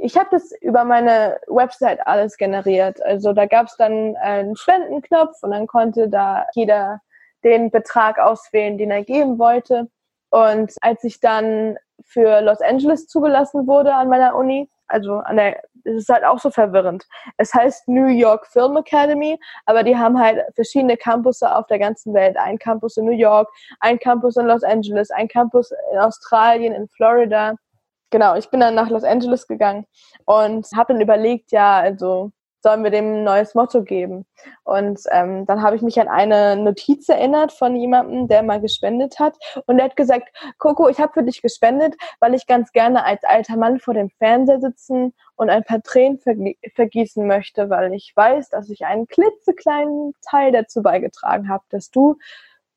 Ich 0.00 0.16
habe 0.16 0.28
das 0.30 0.52
über 0.60 0.84
meine 0.84 1.38
Website 1.46 2.06
alles 2.06 2.36
generiert. 2.36 3.02
Also 3.02 3.32
da 3.32 3.46
gab 3.46 3.66
es 3.66 3.76
dann 3.76 4.16
einen 4.16 4.56
Spendenknopf 4.56 5.42
und 5.42 5.50
dann 5.50 5.66
konnte 5.66 6.08
da 6.08 6.46
jeder 6.54 7.00
den 7.44 7.70
Betrag 7.70 8.18
auswählen, 8.18 8.78
den 8.78 8.90
er 8.90 9.04
geben 9.04 9.38
wollte. 9.38 9.88
Und 10.30 10.74
als 10.80 11.04
ich 11.04 11.20
dann 11.20 11.76
für 12.04 12.40
Los 12.40 12.60
Angeles 12.60 13.06
zugelassen 13.06 13.66
wurde 13.66 13.94
an 13.94 14.08
meiner 14.08 14.34
Uni, 14.34 14.68
also 14.88 15.14
an 15.14 15.36
der, 15.36 15.62
es 15.84 15.94
ist 15.94 16.08
halt 16.08 16.24
auch 16.24 16.38
so 16.38 16.50
verwirrend. 16.50 17.06
Es 17.36 17.54
heißt 17.54 17.88
New 17.88 18.06
York 18.06 18.46
Film 18.46 18.76
Academy, 18.76 19.38
aber 19.64 19.82
die 19.82 19.96
haben 19.96 20.18
halt 20.18 20.40
verschiedene 20.54 20.96
Campus 20.96 21.42
auf 21.42 21.66
der 21.66 21.78
ganzen 21.78 22.14
Welt. 22.14 22.36
Ein 22.36 22.58
Campus 22.58 22.96
in 22.96 23.04
New 23.04 23.12
York, 23.12 23.48
ein 23.80 23.98
Campus 23.98 24.36
in 24.36 24.46
Los 24.46 24.62
Angeles, 24.62 25.10
ein 25.10 25.28
Campus 25.28 25.72
in 25.92 25.98
Australien, 25.98 26.72
in 26.72 26.88
Florida. 26.88 27.54
Genau, 28.10 28.36
ich 28.36 28.50
bin 28.50 28.60
dann 28.60 28.74
nach 28.74 28.88
Los 28.88 29.04
Angeles 29.04 29.46
gegangen 29.46 29.86
und 30.24 30.66
habe 30.74 30.92
dann 30.92 31.02
überlegt, 31.02 31.52
ja, 31.52 31.78
also 31.78 32.30
sollen 32.62 32.82
wir 32.82 32.90
dem 32.90 33.18
ein 33.18 33.24
neues 33.24 33.54
Motto 33.54 33.84
geben. 33.84 34.26
Und 34.64 35.00
ähm, 35.12 35.46
dann 35.46 35.62
habe 35.62 35.76
ich 35.76 35.82
mich 35.82 36.00
an 36.00 36.08
eine 36.08 36.56
Notiz 36.56 37.08
erinnert 37.08 37.52
von 37.52 37.76
jemandem, 37.76 38.26
der 38.26 38.42
mal 38.42 38.60
gespendet 38.60 39.20
hat. 39.20 39.36
Und 39.66 39.76
der 39.76 39.84
hat 39.86 39.96
gesagt, 39.96 40.28
Coco, 40.58 40.88
ich 40.88 40.98
habe 40.98 41.12
für 41.12 41.22
dich 41.22 41.42
gespendet, 41.42 41.94
weil 42.18 42.34
ich 42.34 42.48
ganz 42.48 42.72
gerne 42.72 43.04
als 43.04 43.22
alter 43.22 43.56
Mann 43.56 43.78
vor 43.78 43.94
dem 43.94 44.10
Fernseher 44.18 44.60
sitzen 44.60 45.14
und 45.36 45.48
ein 45.48 45.62
paar 45.62 45.80
Tränen 45.82 46.18
vergi- 46.18 46.56
vergießen 46.74 47.24
möchte, 47.24 47.70
weil 47.70 47.94
ich 47.94 48.12
weiß, 48.16 48.48
dass 48.48 48.68
ich 48.68 48.84
einen 48.84 49.06
klitzekleinen 49.06 50.14
Teil 50.28 50.50
dazu 50.50 50.82
beigetragen 50.82 51.48
habe, 51.48 51.62
dass 51.70 51.90
du 51.90 52.16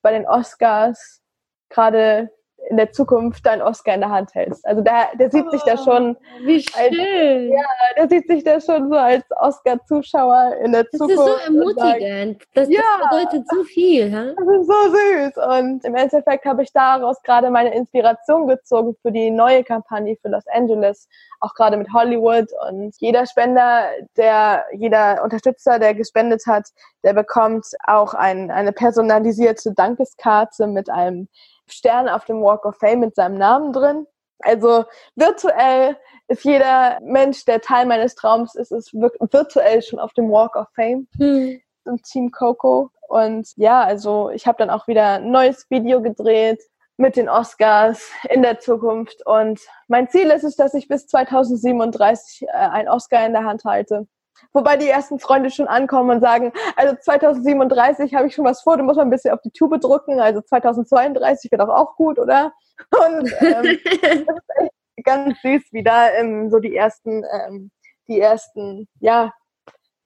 bei 0.03 0.11
den 0.11 0.27
Oscars 0.27 1.21
gerade 1.69 2.29
in 2.69 2.77
der 2.77 2.91
Zukunft 2.91 3.45
deinen 3.45 3.61
Oscar 3.61 3.95
in 3.95 4.01
der 4.01 4.09
Hand 4.11 4.33
hältst. 4.35 4.65
Also 4.65 4.81
der, 4.81 5.07
der 5.19 5.31
sieht 5.31 5.49
sich 5.51 5.61
da 5.63 5.77
schon, 5.77 6.15
Wie 6.43 6.61
schön. 6.61 7.51
ja, 7.51 7.63
der 7.97 8.07
sieht 8.09 8.27
sich 8.27 8.43
da 8.43 8.59
schon 8.61 8.89
so 8.89 8.95
als 8.95 9.23
Oscar-Zuschauer 9.35 10.55
in 10.63 10.71
der 10.71 10.83
das 10.83 10.91
Zukunft. 10.99 11.17
ist 11.17 11.17
so 11.17 11.71
sagt, 11.75 12.01
ermutigend. 12.01 12.43
Das, 12.53 12.69
Ja. 12.69 12.81
das 12.99 13.09
bedeutet 13.09 13.47
so 13.49 13.63
viel. 13.63 14.11
Ha? 14.15 14.33
Das 14.37 14.47
ist 14.47 14.67
so 14.67 14.73
süß. 14.91 15.59
Und 15.59 15.85
im 15.85 15.95
Endeffekt 15.95 16.45
habe 16.45 16.63
ich 16.63 16.71
daraus 16.73 17.21
gerade 17.23 17.49
meine 17.49 17.73
Inspiration 17.73 18.47
gezogen 18.47 18.95
für 19.01 19.11
die 19.11 19.31
neue 19.31 19.63
Kampagne 19.63 20.15
für 20.21 20.29
Los 20.29 20.45
Angeles, 20.47 21.07
auch 21.39 21.53
gerade 21.53 21.77
mit 21.77 21.91
Hollywood. 21.93 22.47
Und 22.69 22.93
jeder 22.99 23.25
Spender, 23.25 23.85
der, 24.17 24.65
jeder 24.73 25.23
Unterstützer, 25.23 25.79
der 25.79 25.93
gespendet 25.95 26.43
hat, 26.47 26.67
der 27.03 27.13
bekommt 27.13 27.65
auch 27.87 28.13
ein, 28.13 28.51
eine 28.51 28.71
personalisierte 28.73 29.73
Dankeskarte 29.73 30.67
mit 30.67 30.89
einem 30.89 31.27
Stern 31.71 32.09
auf 32.09 32.25
dem 32.25 32.41
Walk 32.41 32.65
of 32.65 32.77
Fame 32.77 33.01
mit 33.01 33.15
seinem 33.15 33.37
Namen 33.37 33.73
drin. 33.73 34.05
Also 34.39 34.85
virtuell 35.15 35.97
ist 36.27 36.45
jeder 36.45 36.99
Mensch, 37.01 37.45
der 37.45 37.61
Teil 37.61 37.85
meines 37.85 38.15
Traums 38.15 38.55
ist, 38.55 38.71
ist 38.71 38.93
virtuell 38.93 39.81
schon 39.81 39.99
auf 39.99 40.13
dem 40.13 40.31
Walk 40.31 40.55
of 40.55 40.67
Fame 40.75 41.07
Hm. 41.17 41.61
im 41.85 42.01
Team 42.03 42.31
Coco. 42.31 42.89
Und 43.07 43.51
ja, 43.57 43.81
also 43.81 44.29
ich 44.29 44.47
habe 44.47 44.57
dann 44.59 44.69
auch 44.69 44.87
wieder 44.87 45.15
ein 45.15 45.31
neues 45.31 45.69
Video 45.69 46.01
gedreht 46.01 46.61
mit 46.95 47.15
den 47.15 47.29
Oscars 47.29 48.11
in 48.29 48.41
der 48.41 48.59
Zukunft. 48.59 49.25
Und 49.25 49.59
mein 49.87 50.09
Ziel 50.09 50.29
ist 50.29 50.43
es, 50.43 50.55
dass 50.55 50.73
ich 50.73 50.87
bis 50.87 51.07
2037 51.07 52.43
äh, 52.43 52.51
einen 52.51 52.89
Oscar 52.89 53.25
in 53.25 53.33
der 53.33 53.45
Hand 53.45 53.63
halte. 53.65 54.07
Wobei 54.53 54.77
die 54.77 54.87
ersten 54.87 55.19
Freunde 55.19 55.51
schon 55.51 55.67
ankommen 55.67 56.09
und 56.09 56.21
sagen, 56.21 56.51
also 56.75 56.95
2037 56.95 58.13
habe 58.15 58.27
ich 58.27 58.35
schon 58.35 58.45
was 58.45 58.61
vor, 58.61 58.77
du 58.77 58.83
musst 58.83 58.97
mal 58.97 59.03
ein 59.03 59.09
bisschen 59.09 59.33
auf 59.33 59.41
die 59.41 59.51
Tube 59.51 59.79
drücken, 59.79 60.19
also 60.19 60.41
2032 60.41 61.51
wird 61.51 61.61
doch 61.61 61.69
auch 61.69 61.95
gut, 61.95 62.19
oder? 62.19 62.51
Und 62.91 63.31
ähm, 63.41 63.79
das 64.01 64.37
ist 64.37 64.49
echt 64.57 65.05
ganz 65.05 65.41
süß, 65.41 65.63
wie 65.71 65.83
da 65.83 66.11
ähm, 66.11 66.49
so 66.49 66.59
die 66.59 66.75
ersten, 66.75 67.23
ähm, 67.31 67.71
die 68.07 68.19
ersten, 68.19 68.87
ja, 68.99 69.33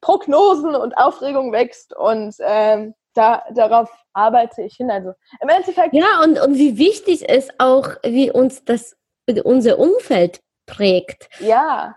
Prognosen 0.01 0.75
und 0.75 0.97
Aufregung 0.97 1.53
wächst 1.53 1.95
und 1.95 2.35
ähm, 2.39 2.93
da, 3.13 3.43
darauf 3.53 3.89
arbeite 4.11 4.63
ich 4.63 4.75
hin. 4.75 4.91
Also 4.91 5.13
im 5.39 5.49
Endeffekt, 5.49 5.93
Ja, 5.93 6.21
und, 6.23 6.39
und 6.41 6.55
wie 6.55 6.77
wichtig 6.77 7.29
es 7.29 7.49
auch, 7.57 7.89
wie 8.03 8.29
uns 8.29 8.65
das 8.65 8.97
unser 9.43 9.79
Umfeld 9.79 10.41
prägt. 10.65 11.29
ja. 11.39 11.95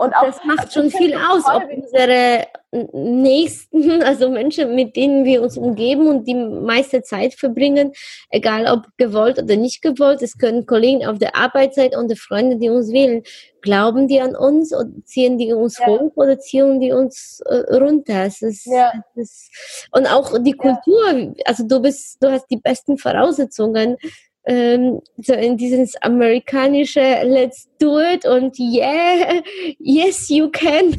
Und 0.00 0.14
auch, 0.14 0.24
Das 0.24 0.42
macht 0.44 0.72
schon 0.72 0.90
viel 0.90 1.14
aus, 1.14 1.44
ob 1.46 1.64
unsere 1.70 2.46
Nächsten, 2.94 4.00
also 4.02 4.30
Menschen, 4.30 4.74
mit 4.74 4.96
denen 4.96 5.26
wir 5.26 5.42
uns 5.42 5.58
umgeben 5.58 6.06
und 6.06 6.26
die 6.26 6.34
meiste 6.34 7.02
Zeit 7.02 7.34
verbringen, 7.34 7.92
egal 8.30 8.66
ob 8.66 8.86
gewollt 8.96 9.38
oder 9.42 9.56
nicht 9.56 9.82
gewollt, 9.82 10.22
es 10.22 10.38
können 10.38 10.64
Kollegen 10.64 11.04
auf 11.04 11.18
der 11.18 11.36
Arbeit 11.36 11.74
sein 11.74 11.90
und 11.94 12.16
Freunde, 12.18 12.56
die 12.56 12.70
uns 12.70 12.90
wählen. 12.92 13.22
Glauben 13.60 14.08
die 14.08 14.22
an 14.22 14.34
uns 14.34 14.72
oder 14.72 14.88
ziehen 15.04 15.36
die 15.36 15.52
uns 15.52 15.78
Ja. 15.78 15.86
hoch 15.88 16.12
oder 16.14 16.38
ziehen 16.38 16.80
die 16.80 16.92
uns 16.92 17.42
äh, 17.44 17.76
runter? 17.76 18.24
Ist, 18.24 18.64
Ja. 18.64 18.92
ist, 19.16 19.50
und 19.92 20.06
auch 20.06 20.38
die 20.38 20.56
Ja. 20.62 20.76
Kultur, 20.80 21.34
also 21.44 21.64
du 21.66 21.78
bist, 21.80 22.16
du 22.22 22.30
hast 22.30 22.46
die 22.50 22.56
besten 22.56 22.96
Voraussetzungen 22.96 23.98
ähm, 24.44 25.00
so 25.18 25.34
in 25.34 25.56
dieses 25.56 25.96
amerikanische 26.02 27.22
Let's 27.24 27.68
do 27.78 27.98
it 27.98 28.24
und 28.24 28.58
yeah, 28.58 29.42
yes 29.78 30.28
you 30.28 30.50
can. 30.50 30.90
Yes, 30.90 30.98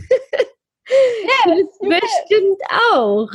you 1.81 1.89
can. 1.89 1.99
Bestimmt 1.99 2.61
auch. 2.93 3.29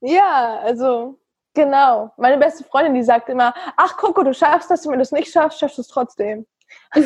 Ja, 0.00 0.58
also 0.62 1.18
genau. 1.54 2.10
Meine 2.16 2.38
beste 2.38 2.64
Freundin, 2.64 2.94
die 2.94 3.02
sagt 3.02 3.28
immer, 3.28 3.54
ach 3.76 3.96
Coco, 3.96 4.22
du 4.22 4.34
schaffst 4.34 4.70
das, 4.70 4.86
wenn 4.86 4.94
du 4.94 5.02
es 5.02 5.12
nicht 5.12 5.30
schaffst, 5.30 5.60
schaffst 5.60 5.78
du 5.78 5.82
es 5.82 5.88
trotzdem. 5.88 6.46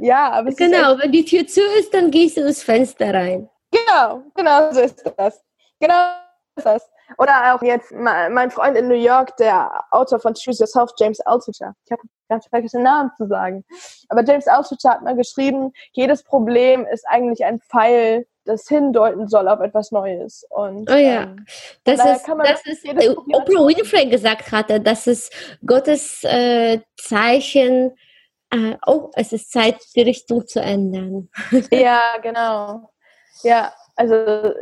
ja, 0.00 0.30
aber 0.30 0.48
es 0.48 0.54
ist 0.54 0.58
Genau, 0.58 0.96
wenn 0.98 1.12
die 1.12 1.24
Tür 1.24 1.46
zu 1.46 1.60
ist, 1.78 1.92
dann 1.92 2.10
gehst 2.10 2.36
du 2.36 2.42
das 2.42 2.62
Fenster 2.62 3.12
rein. 3.12 3.48
Genau, 3.70 4.22
genau 4.34 4.72
so 4.72 4.80
ist 4.80 5.04
das. 5.16 5.42
Genau 5.80 5.94
so 6.56 6.60
ist 6.60 6.64
das. 6.66 6.91
Oder 7.18 7.54
auch 7.54 7.62
jetzt 7.62 7.90
me- 7.92 8.28
mein 8.30 8.50
Freund 8.50 8.76
in 8.76 8.88
New 8.88 8.94
York, 8.94 9.36
der 9.36 9.70
Autor 9.90 10.18
von 10.20 10.34
Choose 10.34 10.62
Yourself, 10.62 10.90
James 10.98 11.20
Altucher. 11.20 11.74
Ich 11.84 11.92
habe 11.92 12.02
ganz 12.28 12.46
vergessen, 12.46 12.78
den 12.78 12.84
Namen 12.84 13.10
zu 13.16 13.26
sagen. 13.26 13.64
Aber 14.08 14.24
James 14.24 14.46
Altucher 14.46 14.90
hat 14.90 15.02
mal 15.02 15.16
geschrieben, 15.16 15.72
jedes 15.92 16.22
Problem 16.22 16.86
ist 16.86 17.04
eigentlich 17.08 17.44
ein 17.44 17.60
Pfeil, 17.60 18.26
das 18.44 18.66
hindeuten 18.66 19.28
soll 19.28 19.46
auf 19.48 19.60
etwas 19.60 19.92
Neues. 19.92 20.44
Und, 20.50 20.90
Oh 20.90 20.94
ja. 20.94 21.22
ähm, 21.22 21.44
Das 21.84 22.04
ist, 22.04 22.26
das 22.26 22.66
ist 22.66 22.84
äh, 22.84 23.10
Oprah 23.10 23.66
Winfrey 23.68 24.06
gesagt 24.08 24.50
hatte, 24.50 24.80
dass 24.80 25.06
es 25.06 25.30
Gottes 25.64 26.24
äh, 26.24 26.80
Zeichen, 26.96 27.96
äh, 28.50 28.76
oh, 28.86 29.10
es 29.14 29.32
ist 29.32 29.52
Zeit, 29.52 29.76
die 29.94 30.02
Richtung 30.02 30.46
zu 30.46 30.60
ändern. 30.60 31.28
Ja, 31.70 32.16
genau. 32.20 32.90
Ja, 33.44 33.72
also 34.02 34.14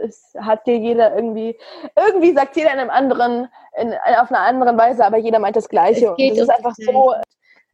es 0.05 0.35
hat 0.39 0.67
dir 0.67 0.77
jeder 0.77 1.15
irgendwie, 1.15 1.59
irgendwie 1.97 2.35
sagt 2.35 2.57
jeder 2.57 2.73
in 2.73 2.79
einem 2.79 2.91
anderen, 2.91 3.49
in, 3.77 3.95
auf 4.19 4.31
einer 4.31 4.41
anderen 4.41 4.77
Weise, 4.77 5.05
aber 5.05 5.17
jeder 5.17 5.39
meint 5.39 5.57
das 5.57 5.69
Gleiche. 5.69 6.05
Es 6.05 6.11
Und 6.11 6.17
geht 6.17 6.33
das 6.33 6.43
ist 6.43 6.51
einfach 6.51 6.75
so, 6.77 7.15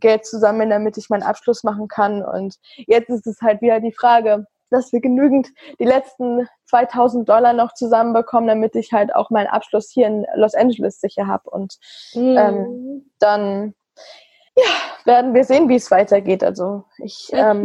Geld 0.01 0.27
zusammen, 0.27 0.71
damit 0.71 0.97
ich 0.97 1.09
meinen 1.09 1.23
Abschluss 1.23 1.65
machen 1.65 1.89
kann. 1.89 2.23
Und 2.23 2.57
jetzt 2.87 3.09
ist 3.09 3.27
es 3.27 3.41
halt 3.41 3.63
wieder 3.63 3.81
die 3.81 3.93
Frage, 3.93 4.47
dass 4.71 4.93
wir 4.93 5.01
genügend 5.01 5.49
die 5.81 5.85
letzten 5.85 6.49
2000 6.67 7.29
Dollar 7.29 7.53
noch 7.53 7.73
zusammenbekommen, 7.73 8.49
damit 8.49 8.77
ich 8.77 8.93
halt 8.93 9.15
auch 9.15 9.31
meinen 9.31 9.47
Abschluss 9.47 9.91
hier 9.91 10.07
in 10.07 10.27
Los 10.35 10.55
Angeles 10.55 11.01
sicher 11.01 11.27
habe. 11.27 11.49
Und 11.51 11.79
mhm. 12.15 12.37
ähm, 12.37 13.11
dann 13.19 13.75
ja, 14.57 14.65
werden 15.05 15.35
wir 15.35 15.45
sehen, 15.45 15.69
wie 15.69 15.77
es 15.77 15.91
weitergeht. 15.91 16.43
Also 16.43 16.85
ich 16.99 17.29
ähm, 17.33 17.63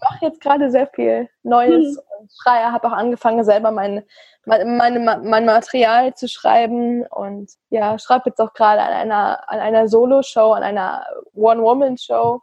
mache 0.00 0.18
jetzt 0.20 0.40
gerade 0.40 0.70
sehr 0.70 0.86
viel 0.88 1.28
Neues 1.42 1.96
mhm. 1.96 2.20
und 2.20 2.30
schreibe, 2.42 2.72
habe 2.72 2.88
auch 2.88 2.92
angefangen, 2.92 3.42
selber 3.42 3.70
mein, 3.70 4.04
mein, 4.44 4.76
meine, 4.76 5.20
mein 5.24 5.46
Material 5.46 6.14
zu 6.14 6.28
schreiben 6.28 7.06
und 7.06 7.50
ja, 7.70 7.98
schreibe 7.98 8.30
jetzt 8.30 8.40
auch 8.40 8.52
gerade 8.52 8.82
an 8.82 8.92
einer, 8.92 9.50
an 9.50 9.60
einer 9.60 9.88
Solo-Show, 9.88 10.52
an 10.52 10.62
einer 10.62 11.06
One-Woman-Show. 11.34 12.40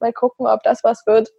Mal 0.00 0.12
gucken, 0.12 0.46
ob 0.46 0.62
das 0.62 0.82
was 0.82 1.06
wird. 1.06 1.30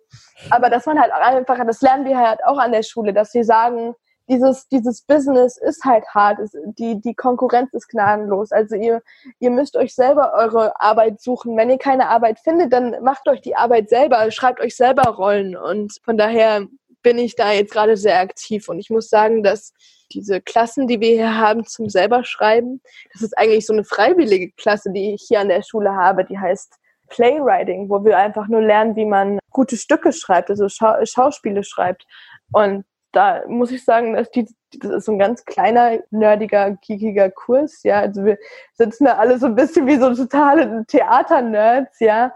Aber 0.50 0.70
dass 0.70 0.86
man 0.86 1.00
halt 1.00 1.12
einfach, 1.12 1.58
das 1.66 1.82
lernen 1.82 2.06
wir 2.06 2.18
halt 2.18 2.44
auch 2.46 2.58
an 2.58 2.72
der 2.72 2.84
Schule, 2.84 3.14
dass 3.14 3.32
sie 3.32 3.44
sagen, 3.44 3.96
dieses, 4.30 4.68
dieses 4.68 5.02
Business 5.02 5.58
ist 5.58 5.84
halt 5.84 6.06
hart. 6.14 6.40
Es, 6.40 6.52
die, 6.78 7.02
die 7.02 7.16
Konkurrenz 7.16 7.74
ist 7.74 7.90
gnadenlos. 7.90 8.52
Also 8.52 8.76
ihr, 8.76 9.02
ihr 9.40 9.50
müsst 9.50 9.76
euch 9.76 9.96
selber 9.96 10.34
eure 10.34 10.80
Arbeit 10.80 11.20
suchen. 11.20 11.58
Wenn 11.58 11.70
ihr 11.70 11.80
keine 11.80 12.08
Arbeit 12.10 12.40
findet, 12.40 12.72
dann 12.72 13.04
macht 13.04 13.28
euch 13.28 13.42
die 13.42 13.56
Arbeit 13.56 13.90
selber, 13.90 14.30
schreibt 14.32 14.62
euch 14.62 14.76
selber 14.76 15.04
Rollen. 15.10 15.58
Und 15.58 15.98
von 16.04 16.18
daher 16.18 16.68
bin 17.02 17.18
ich 17.18 17.36
da 17.36 17.52
jetzt 17.52 17.74
gerade 17.74 17.98
sehr 17.98 18.20
aktiv. 18.20 18.70
Und 18.70 18.80
ich 18.80 18.90
muss 18.90 19.10
sagen, 19.10 19.42
dass 19.42 19.74
diese 20.12 20.42
Klassen, 20.42 20.88
die 20.88 21.00
wir 21.00 21.12
hier 21.12 21.38
haben 21.38 21.66
zum 21.66 21.90
selber 21.90 22.24
schreiben, 22.24 22.82
das 23.14 23.22
ist 23.22 23.38
eigentlich 23.38 23.66
so 23.66 23.74
eine 23.74 23.84
freiwillige 23.84 24.52
Klasse, 24.52 24.92
die 24.92 25.14
ich 25.14 25.26
hier 25.28 25.40
an 25.40 25.50
der 25.50 25.64
Schule 25.64 25.96
habe, 25.96 26.26
die 26.26 26.38
heißt 26.38 26.76
Playwriting, 27.10 27.90
wo 27.90 28.04
wir 28.04 28.18
einfach 28.18 28.48
nur 28.48 28.62
lernen, 28.62 28.96
wie 28.96 29.06
man 29.06 29.40
gute 29.50 29.78
Stücke 29.78 30.14
schreibt, 30.14 30.50
also 30.52 30.70
Schau 30.70 30.94
Schauspiele 31.04 31.64
schreibt. 31.64 32.06
Und 32.52 32.86
da 33.12 33.44
muss 33.48 33.72
ich 33.72 33.84
sagen, 33.84 34.14
dass 34.14 34.30
die, 34.32 34.48
das 34.80 34.92
ist 34.92 35.06
so 35.06 35.14
ein 35.14 35.20
ganz 35.20 35.46
kleiner, 35.46 36.00
nerdiger, 36.12 36.78
geekiger 36.86 37.32
Kurs, 37.32 37.84
ja. 37.84 38.00
Also 38.02 38.24
wir 38.26 38.38
sitzen 38.74 39.06
da 39.06 39.18
alle 39.18 39.40
so 39.40 39.48
ein 39.48 39.56
bisschen 39.56 39.88
wie 39.88 39.98
so 39.98 40.14
totale 40.14 40.86
Theater-Nerds, 40.88 42.00
ja. 42.00 42.34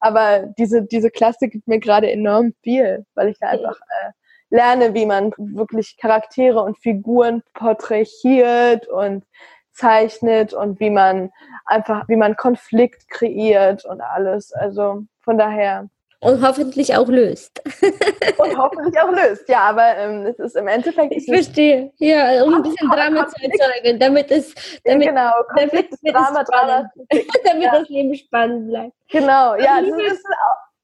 Aber 0.00 0.40
diese, 0.58 0.82
diese 0.82 1.10
Klasse 1.10 1.48
gibt 1.48 1.68
mir 1.68 1.78
gerade 1.78 2.10
enorm 2.10 2.54
viel, 2.62 3.06
weil 3.14 3.28
ich 3.28 3.38
da 3.38 3.48
einfach 3.48 3.76
äh, 3.76 4.10
lerne, 4.50 4.94
wie 4.94 5.06
man 5.06 5.32
wirklich 5.38 5.96
Charaktere 5.96 6.62
und 6.62 6.78
Figuren 6.78 7.42
porträtiert 7.54 8.88
und 8.88 9.24
zeichnet 9.72 10.54
und 10.54 10.80
wie 10.80 10.90
man 10.90 11.30
einfach, 11.66 12.08
wie 12.08 12.16
man 12.16 12.36
Konflikt 12.36 13.08
kreiert 13.08 13.84
und 13.84 14.00
alles. 14.00 14.52
Also 14.52 15.04
von 15.20 15.38
daher 15.38 15.88
und 16.20 16.42
hoffentlich 16.42 16.94
auch 16.94 17.08
löst. 17.08 17.62
Und 18.38 18.56
hoffentlich 18.56 18.98
auch 19.00 19.10
löst, 19.10 19.48
ja, 19.48 19.60
aber 19.60 19.96
ähm, 19.96 20.26
es 20.26 20.38
ist 20.38 20.56
im 20.56 20.66
Endeffekt. 20.68 21.12
Ich 21.12 21.26
verstehe, 21.26 21.92
ja, 21.98 22.42
um 22.44 22.54
ein 22.54 22.62
bisschen 22.62 22.88
Drama 22.90 23.26
zu 23.28 23.42
erzeugen, 23.42 23.98
damit 23.98 24.30
es. 24.30 24.54
Damit, 24.84 25.08
genau, 25.08 25.32
Konflikt, 25.54 25.94
damit, 26.02 26.16
Drama, 26.16 26.44
Drama. 26.44 26.90
damit 27.44 27.62
ja. 27.62 27.78
das 27.78 27.88
Leben 27.88 28.14
spannend 28.14 28.68
bleibt. 28.68 28.92
Genau, 29.08 29.54
ja, 29.56 29.80
das 29.80 30.12
ist 30.12 30.26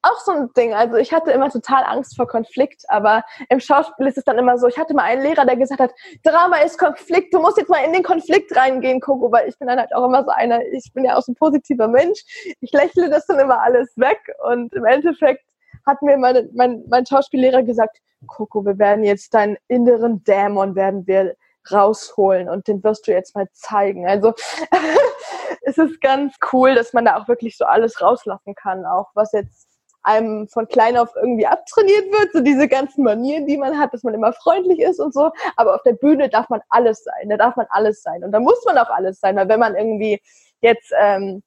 auch, 0.02 0.18
so 0.20 0.32
ein 0.32 0.52
Ding. 0.54 0.74
Also 0.74 0.96
ich 0.96 1.12
hatte 1.12 1.30
immer 1.30 1.50
total 1.50 1.84
Angst 1.84 2.16
vor 2.16 2.26
Konflikt, 2.26 2.84
aber 2.88 3.24
im 3.48 3.60
Schauspiel 3.60 4.06
ist 4.06 4.18
es 4.18 4.24
dann 4.24 4.38
immer 4.38 4.58
so, 4.58 4.66
ich 4.66 4.78
hatte 4.78 4.94
mal 4.94 5.04
einen 5.04 5.22
Lehrer, 5.22 5.44
der 5.46 5.56
gesagt 5.56 5.80
hat, 5.80 5.92
Drama 6.24 6.58
ist 6.58 6.78
Konflikt, 6.78 7.32
du 7.32 7.40
musst 7.40 7.56
jetzt 7.56 7.70
mal 7.70 7.84
in 7.84 7.92
den 7.92 8.02
Konflikt 8.02 8.54
reingehen, 8.56 9.00
Coco, 9.00 9.30
weil 9.30 9.48
ich 9.48 9.58
bin 9.58 9.68
dann 9.68 9.78
halt 9.78 9.94
auch 9.94 10.04
immer 10.04 10.24
so 10.24 10.30
einer, 10.30 10.60
ich 10.72 10.92
bin 10.92 11.04
ja 11.04 11.16
auch 11.16 11.22
so 11.22 11.32
ein 11.32 11.36
positiver 11.36 11.88
Mensch, 11.88 12.20
ich 12.60 12.72
lächle 12.72 13.08
das 13.10 13.26
dann 13.26 13.38
immer 13.38 13.60
alles 13.62 13.96
weg 13.96 14.18
und 14.50 14.72
im 14.74 14.84
Endeffekt 14.84 15.44
hat 15.86 16.02
mir 16.02 16.16
meine, 16.16 16.48
mein, 16.54 16.84
mein 16.88 17.06
Schauspiellehrer 17.06 17.62
gesagt, 17.62 17.98
Coco, 18.26 18.64
wir 18.64 18.78
werden 18.78 19.04
jetzt 19.04 19.34
deinen 19.34 19.56
inneren 19.68 20.22
Dämon 20.24 20.74
werden 20.74 21.06
wir 21.06 21.34
rausholen 21.70 22.48
und 22.48 22.66
den 22.66 22.82
wirst 22.82 23.06
du 23.06 23.12
jetzt 23.12 23.34
mal 23.34 23.48
zeigen. 23.52 24.06
Also 24.06 24.34
es 25.62 25.78
ist 25.78 26.00
ganz 26.00 26.34
cool, 26.52 26.74
dass 26.74 26.92
man 26.92 27.04
da 27.04 27.16
auch 27.16 27.28
wirklich 27.28 27.56
so 27.56 27.64
alles 27.64 28.00
rauslassen 28.00 28.54
kann, 28.54 28.84
auch 28.84 29.10
was 29.14 29.32
jetzt 29.32 29.71
einem 30.02 30.48
von 30.48 30.66
klein 30.68 30.96
auf 30.96 31.10
irgendwie 31.16 31.46
abtrainiert 31.46 32.10
wird, 32.12 32.32
so 32.32 32.40
diese 32.40 32.68
ganzen 32.68 33.04
Manieren, 33.04 33.46
die 33.46 33.56
man 33.56 33.78
hat, 33.78 33.92
dass 33.92 34.02
man 34.02 34.14
immer 34.14 34.32
freundlich 34.32 34.80
ist 34.80 35.00
und 35.00 35.14
so. 35.14 35.30
Aber 35.56 35.74
auf 35.74 35.82
der 35.82 35.94
Bühne 35.94 36.28
darf 36.28 36.48
man 36.48 36.60
alles 36.68 37.04
sein, 37.04 37.28
da 37.28 37.36
darf 37.36 37.56
man 37.56 37.66
alles 37.70 38.02
sein. 38.02 38.24
Und 38.24 38.32
da 38.32 38.40
muss 38.40 38.64
man 38.64 38.78
auch 38.78 38.90
alles 38.90 39.20
sein, 39.20 39.36
weil 39.36 39.48
wenn 39.48 39.60
man 39.60 39.76
irgendwie 39.76 40.20
jetzt, 40.60 40.92
ähm, 41.00 41.42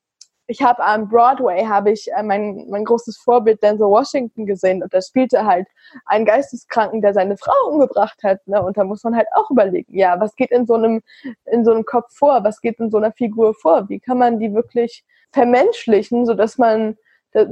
ich 0.47 0.61
habe 0.61 0.83
am 0.83 1.09
Broadway, 1.09 1.65
habe 1.65 1.91
ich 1.91 2.11
äh, 2.11 2.21
mein, 2.21 2.67
mein 2.69 2.85
großes 2.85 3.17
Vorbild 3.17 3.63
Denzel 3.63 3.87
Washington 3.87 4.45
gesehen 4.45 4.83
und 4.83 4.93
da 4.93 5.01
spielte 5.01 5.45
halt 5.45 5.67
ein 6.05 6.23
Geisteskranken, 6.23 7.01
der 7.01 7.13
seine 7.13 7.35
Frau 7.35 7.69
umgebracht 7.71 8.21
hat. 8.23 8.45
Ne? 8.47 8.61
Und 8.61 8.77
da 8.77 8.83
muss 8.83 9.03
man 9.03 9.15
halt 9.15 9.27
auch 9.33 9.49
überlegen, 9.49 9.97
ja, 9.97 10.19
was 10.19 10.35
geht 10.35 10.51
in 10.51 10.67
so 10.67 10.75
einem, 10.75 11.01
in 11.45 11.65
so 11.65 11.71
einem 11.71 11.83
Kopf 11.83 12.13
vor, 12.15 12.43
was 12.43 12.61
geht 12.61 12.79
in 12.79 12.91
so 12.91 12.97
einer 12.97 13.11
Figur 13.11 13.55
vor? 13.55 13.89
Wie 13.89 13.99
kann 13.99 14.19
man 14.19 14.39
die 14.39 14.53
wirklich 14.53 15.03
vermenschlichen, 15.31 16.25
sodass 16.25 16.57
man 16.57 16.97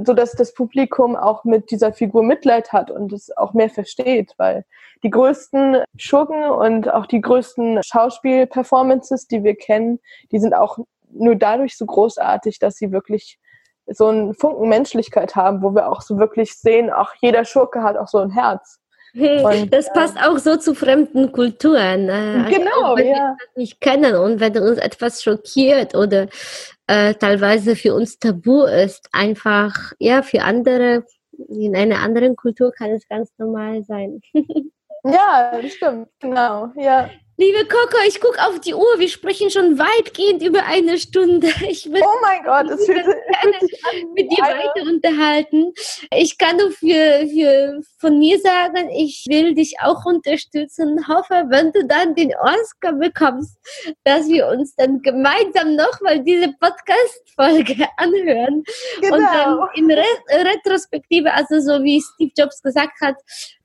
so 0.04 0.14
dass 0.14 0.32
das 0.32 0.54
Publikum 0.54 1.16
auch 1.16 1.44
mit 1.44 1.70
dieser 1.70 1.92
Figur 1.92 2.22
Mitleid 2.22 2.72
hat 2.72 2.90
und 2.90 3.12
es 3.12 3.36
auch 3.36 3.52
mehr 3.52 3.70
versteht, 3.70 4.34
weil 4.38 4.64
die 5.02 5.10
größten 5.10 5.82
Schurken 5.96 6.44
und 6.44 6.90
auch 6.92 7.06
die 7.06 7.20
größten 7.20 7.82
Schauspielperformances, 7.84 9.26
die 9.26 9.44
wir 9.44 9.54
kennen, 9.54 10.00
die 10.32 10.38
sind 10.38 10.54
auch 10.54 10.78
nur 11.10 11.36
dadurch 11.36 11.76
so 11.76 11.84
großartig, 11.84 12.58
dass 12.58 12.76
sie 12.76 12.90
wirklich 12.90 13.38
so 13.86 14.08
einen 14.08 14.34
Funken 14.34 14.68
Menschlichkeit 14.68 15.36
haben, 15.36 15.62
wo 15.62 15.74
wir 15.74 15.90
auch 15.90 16.00
so 16.00 16.18
wirklich 16.18 16.54
sehen, 16.54 16.90
auch 16.90 17.10
jeder 17.20 17.44
Schurke 17.44 17.82
hat 17.82 17.98
auch 17.98 18.08
so 18.08 18.18
ein 18.18 18.30
Herz. 18.30 18.80
Und, 19.14 19.72
das 19.72 19.92
passt 19.92 20.16
auch 20.18 20.38
so 20.38 20.56
zu 20.56 20.74
fremden 20.74 21.30
Kulturen. 21.30 22.10
Also 22.10 22.50
genau, 22.50 22.96
wenn 22.96 23.06
ja. 23.06 23.14
wir 23.14 23.36
das 23.38 23.56
nicht 23.56 23.80
kennen 23.80 24.16
und 24.16 24.40
wenn 24.40 24.58
uns 24.58 24.78
etwas 24.78 25.22
schockiert 25.22 25.94
oder 25.94 26.26
äh, 26.86 27.14
teilweise 27.14 27.76
für 27.76 27.94
uns 27.94 28.18
tabu 28.18 28.64
ist, 28.64 29.08
einfach, 29.12 29.92
ja, 29.98 30.22
für 30.22 30.42
andere, 30.42 31.04
in 31.48 31.74
einer 31.74 32.00
anderen 32.00 32.36
Kultur 32.36 32.72
kann 32.72 32.90
es 32.90 33.08
ganz 33.08 33.32
normal 33.38 33.82
sein. 33.84 34.20
ja, 35.04 35.60
stimmt, 35.68 36.08
genau, 36.20 36.72
ja. 36.76 37.10
Liebe 37.36 37.66
Coco, 37.66 37.96
ich 38.06 38.20
gucke 38.20 38.40
auf 38.46 38.60
die 38.60 38.74
Uhr. 38.74 38.98
Wir 38.98 39.08
sprechen 39.08 39.50
schon 39.50 39.76
weitgehend 39.76 40.40
über 40.42 40.64
eine 40.66 40.98
Stunde. 40.98 41.48
Ich 41.68 41.90
will 41.90 42.00
oh 42.04 42.20
mein 42.22 42.44
Gott, 42.44 42.70
es 42.70 42.84
fühlt, 42.86 43.04
fühlt 43.04 44.12
mit 44.14 44.30
dir 44.30 44.42
weiter 44.44 44.88
unterhalten. 44.88 45.72
Ich 46.12 46.38
kann 46.38 46.58
nur 46.58 46.70
für, 46.70 47.26
für 47.26 47.80
von 47.98 48.18
mir 48.18 48.38
sagen, 48.38 48.88
ich 48.90 49.24
will 49.28 49.54
dich 49.54 49.74
auch 49.80 50.04
unterstützen. 50.04 51.08
Hoffe, 51.08 51.46
wenn 51.48 51.72
du 51.72 51.84
dann 51.86 52.14
den 52.14 52.32
Oscar 52.36 52.92
bekommst, 52.92 53.56
dass 54.04 54.28
wir 54.28 54.46
uns 54.46 54.76
dann 54.76 55.02
gemeinsam 55.02 55.74
nochmal 55.74 56.20
diese 56.22 56.52
Podcast-Folge 56.60 57.88
anhören. 57.96 58.62
Genau. 59.00 59.16
Und 59.16 59.22
dann 59.22 59.68
in 59.74 59.90
Re 59.90 60.04
Retrospektive, 60.30 61.32
also 61.32 61.58
so 61.58 61.82
wie 61.82 62.00
Steve 62.00 62.32
Jobs 62.36 62.62
gesagt 62.62 63.00
hat, 63.00 63.16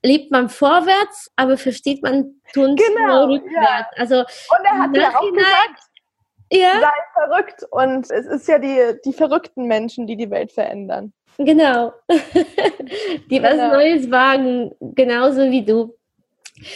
lebt 0.04 0.32
man 0.32 0.50
vorwärts, 0.50 1.32
aber 1.36 1.58
versteht 1.58 2.04
man 2.04 2.42
tun 2.54 2.76
genau, 2.76 3.26
rückwärts. 3.26 3.90
Ja. 3.96 3.98
Also 3.98 4.20
und 4.20 4.66
er 4.66 4.78
hat 4.78 4.96
ja 4.96 5.10
auch 5.18 5.32
gesagt, 5.32 5.82
ja. 6.52 6.80
sei 6.80 7.24
verrückt 7.26 7.64
und 7.72 8.10
es 8.10 8.26
ist 8.26 8.48
ja 8.48 8.60
die, 8.60 9.00
die 9.06 9.14
verrückten 9.14 9.66
Menschen, 9.66 10.08
die 10.08 10.16
die 10.16 10.30
Welt 10.30 10.52
verändern. 10.52 11.14
Genau. 11.38 11.94
die 12.10 13.40
genau. 13.40 13.50
was 13.50 13.74
Neues 13.74 14.12
wagen, 14.12 14.72
genauso 14.80 15.50
wie 15.50 15.64
du. 15.64 15.96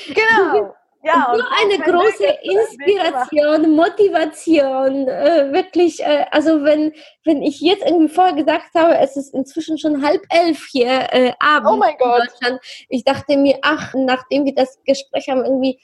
Genau. 0.08 0.74
Ja, 1.06 1.34
so 1.36 1.44
eine 1.62 1.84
große 1.84 2.26
Inspiration, 2.44 3.76
Motivation, 3.76 5.08
äh, 5.10 5.52
wirklich, 5.52 6.02
äh, 6.02 6.26
also 6.32 6.64
wenn, 6.64 6.94
wenn 7.26 7.42
ich 7.42 7.60
jetzt 7.60 7.84
irgendwie 7.86 8.08
vorher 8.08 8.34
gesagt 8.36 8.74
habe, 8.74 8.98
es 9.00 9.18
ist 9.18 9.34
inzwischen 9.34 9.78
schon 9.78 10.02
halb 10.02 10.22
elf 10.30 10.66
hier 10.72 11.08
äh, 11.12 11.34
abends 11.40 11.72
oh 11.74 11.76
mein 11.76 11.98
Gott. 11.98 12.22
in 12.22 12.28
Deutschland, 12.28 12.62
ich 12.88 13.04
dachte 13.04 13.36
mir, 13.36 13.60
ach, 13.64 13.94
nachdem 13.94 14.46
wir 14.46 14.56
das 14.56 14.80
Gespräch 14.86 15.28
haben, 15.28 15.44
irgendwie 15.44 15.78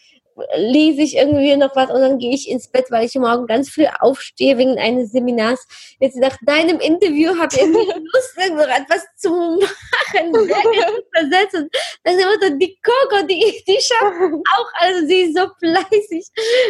lese 0.56 1.02
ich 1.02 1.16
irgendwie 1.18 1.56
noch 1.56 1.76
was 1.76 1.90
und 1.90 2.02
dann 2.02 2.18
gehe 2.18 2.34
ich 2.34 2.50
ins 2.50 2.68
Bett, 2.68 2.86
weil 2.90 3.06
ich 3.06 3.16
morgen 3.16 3.48
ganz 3.48 3.70
früh 3.70 3.86
aufstehe 4.00 4.58
wegen 4.58 4.78
eines 4.80 5.12
Seminars. 5.12 5.66
Jetzt 6.00 6.18
nach 6.18 6.38
deinem 6.46 6.80
Interview 6.80 7.38
habe 7.38 7.54
ich 7.56 7.62
Lust, 7.66 8.38
irgendwo 8.38 8.64
etwas 8.64 9.06
zu 9.18 9.30
machen, 9.30 10.34
versetzt. 11.14 11.56
Und 11.56 11.70
dann 12.04 12.16
Mutter, 12.16 12.58
die 12.58 12.78
Coco, 12.82 13.26
die, 13.26 13.64
die 13.68 13.80
schafft 13.82 14.22
auch, 14.56 14.72
also 14.76 15.08
sie 15.08 15.22
ist 15.22 15.38
so 15.38 15.48
fleißig 15.60 16.28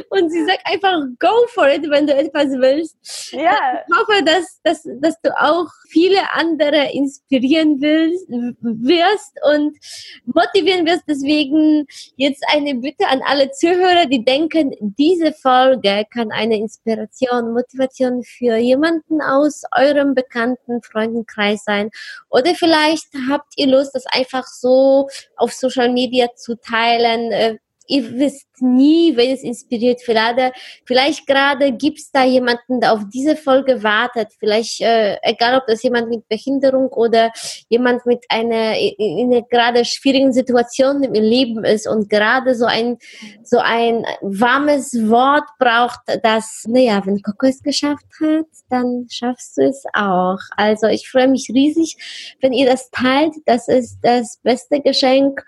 und 0.10 0.29
sie 0.29 0.45
sagt 0.45 0.62
einfach, 0.65 0.99
go 1.19 1.47
for 1.47 1.67
it, 1.69 1.89
wenn 1.89 2.08
du 2.08 2.13
etwas 2.13 2.47
willst. 2.49 2.97
Ja. 3.32 3.84
Ich 3.88 3.97
hoffe, 3.97 4.23
dass, 4.23 4.60
dass, 4.63 4.84
dass 5.01 5.19
du 5.21 5.29
auch 5.39 5.67
viele 5.89 6.32
andere 6.34 6.91
inspirieren 6.91 7.82
willst, 7.82 8.27
wirst 8.29 9.34
und 9.43 9.77
motivieren 10.25 10.86
wirst. 10.86 11.03
Deswegen 11.08 11.86
jetzt 12.15 12.43
eine 12.51 12.75
Bitte 12.75 13.08
an 13.08 13.21
alle 13.25 13.51
Zuhörer, 13.60 14.06
die 14.06 14.24
denken, 14.24 14.74
diese 14.80 15.34
Folge 15.34 16.06
kann 16.13 16.32
eine 16.32 16.56
Inspiration, 16.56 17.52
Motivation 17.52 18.24
für 18.24 18.56
jemanden 18.56 19.22
aus 19.22 19.63
eurem 19.76 20.15
bekannten 20.15 20.82
Freundenkreis 20.82 21.65
sein. 21.65 21.89
Oder 22.30 22.56
vielleicht 22.56 23.08
habt 23.30 23.52
ihr 23.58 23.67
Lust, 23.67 23.93
das 23.93 24.06
einfach 24.06 24.45
so 24.48 25.10
auf 25.36 25.52
Social 25.52 25.91
Media 25.91 26.28
zu 26.36 26.56
teilen. 26.56 27.60
Ihr 27.89 28.19
wisst 28.19 28.47
nie, 28.62 29.17
wen 29.17 29.34
es 29.34 29.43
inspiriert. 29.43 30.02
Vielleicht, 30.02 30.54
vielleicht 30.86 31.28
gerade 31.28 31.71
gibt 31.71 31.99
es 31.99 32.12
da 32.12 32.23
jemanden, 32.23 32.80
der 32.80 32.93
auf 32.93 33.02
diese 33.12 33.36
Folge 33.36 33.84
wartet. 33.84 34.30
Vielleicht, 34.38 34.82
äh, 34.82 35.17
egal 35.23 35.58
ob 35.58 35.65
das 35.67 35.82
jemand 35.82 36.10
mit 36.10 36.28
Behinderung 36.28 36.89
oder 36.89 37.32
jemand 37.67 38.06
mit 38.06 38.25
einer 38.30 38.78
in 38.78 39.34
einer 39.34 39.41
gerade 39.41 39.86
schwierigen 39.86 40.34
Situation 40.34 41.04
im 41.04 41.13
Leben 41.13 41.63
ist 41.63 41.88
und 41.88 42.10
gerade 42.10 42.54
so 42.54 42.65
ein 42.65 42.97
so 43.43 43.58
ein 43.58 44.06
warmes 44.21 44.93
Wort 45.10 45.45
braucht, 45.58 45.99
das, 46.23 46.63
naja, 46.67 47.02
wenn 47.06 47.21
Coco 47.21 47.47
es 47.47 47.63
geschafft 47.63 48.06
hat, 48.21 48.45
dann 48.69 49.08
schaffst 49.10 49.58
du 49.58 49.63
es 49.63 49.84
auch. 49.93 50.39
Also 50.56 50.88
ich 50.88 51.10
freue 51.10 51.28
mich 51.28 51.49
riesig, 51.54 52.36
wenn 52.41 52.54
ihr 52.54 52.69
das 52.69 52.89
teilt. 52.91 53.34
Das 53.45 53.67
ist 53.67 53.99
das 54.04 54.39
beste 54.43 54.82
Geschenk 54.82 55.43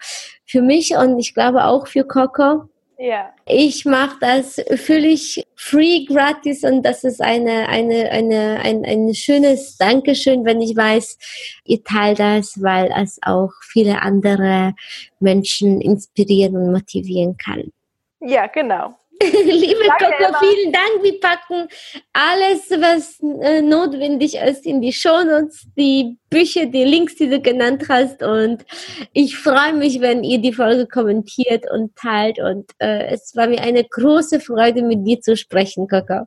für 0.51 0.61
mich 0.61 0.95
und 0.95 1.17
ich 1.17 1.33
glaube 1.33 1.63
auch 1.63 1.87
für 1.87 2.03
Coco. 2.03 2.67
Ja. 2.97 3.33
Ich 3.47 3.85
mache 3.85 4.17
das 4.19 4.61
völlig 4.75 5.43
free, 5.55 6.05
gratis 6.05 6.63
und 6.63 6.83
das 6.83 7.03
ist 7.03 7.19
eine, 7.19 7.67
eine, 7.67 8.11
eine, 8.11 8.59
ein, 8.61 8.85
ein 8.85 9.15
schönes 9.15 9.77
Dankeschön, 9.77 10.45
wenn 10.45 10.61
ich 10.61 10.75
weiß, 10.75 11.17
ihr 11.65 11.83
teilt 11.83 12.19
das, 12.19 12.61
weil 12.61 12.93
es 12.95 13.17
auch 13.23 13.49
viele 13.63 14.03
andere 14.03 14.75
Menschen 15.19 15.81
inspirieren 15.81 16.55
und 16.57 16.71
motivieren 16.73 17.37
kann. 17.37 17.71
Ja, 18.19 18.45
genau. 18.45 18.93
Liebe 19.45 19.86
Danke, 19.99 20.15
Coco, 20.17 20.38
vielen 20.39 20.71
Dank. 20.71 21.03
Wir 21.03 21.19
packen 21.19 21.67
alles, 22.13 22.71
was 22.71 23.19
äh, 23.41 23.62
notwendig 23.62 24.36
ist, 24.36 24.65
in 24.65 24.81
die 24.81 24.93
Shownotes, 24.93 25.67
die 25.77 26.17
Bücher, 26.29 26.65
die 26.65 26.84
Links, 26.84 27.15
die 27.15 27.29
du 27.29 27.39
genannt 27.39 27.86
hast. 27.88 28.23
Und 28.23 28.65
ich 29.13 29.38
freue 29.38 29.73
mich, 29.73 30.01
wenn 30.01 30.23
ihr 30.23 30.39
die 30.39 30.53
Folge 30.53 30.88
kommentiert 30.88 31.65
und 31.71 31.95
teilt. 31.95 32.39
Und 32.39 32.71
äh, 32.79 33.13
es 33.13 33.36
war 33.36 33.47
mir 33.47 33.62
eine 33.62 33.84
große 33.84 34.39
Freude, 34.39 34.81
mit 34.81 35.05
dir 35.05 35.21
zu 35.21 35.38
sprechen, 35.38 35.88
Coco. 35.88 36.25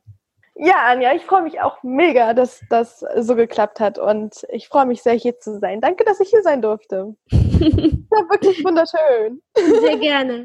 Ja, 0.56 0.86
Anja, 0.86 1.12
ich 1.14 1.22
freue 1.22 1.42
mich 1.42 1.60
auch 1.60 1.82
mega, 1.82 2.32
dass 2.32 2.60
das 2.70 3.04
so 3.18 3.34
geklappt 3.34 3.80
hat 3.80 3.98
und 3.98 4.46
ich 4.50 4.68
freue 4.68 4.86
mich 4.86 5.02
sehr, 5.02 5.14
hier 5.14 5.36
zu 5.40 5.58
sein. 5.58 5.80
Danke, 5.80 6.04
dass 6.04 6.20
ich 6.20 6.28
hier 6.28 6.42
sein 6.42 6.62
durfte. 6.62 7.16
war 7.32 8.30
wirklich 8.30 8.64
wunderschön. 8.64 9.42
Sehr 9.56 9.96
gerne. 9.96 10.44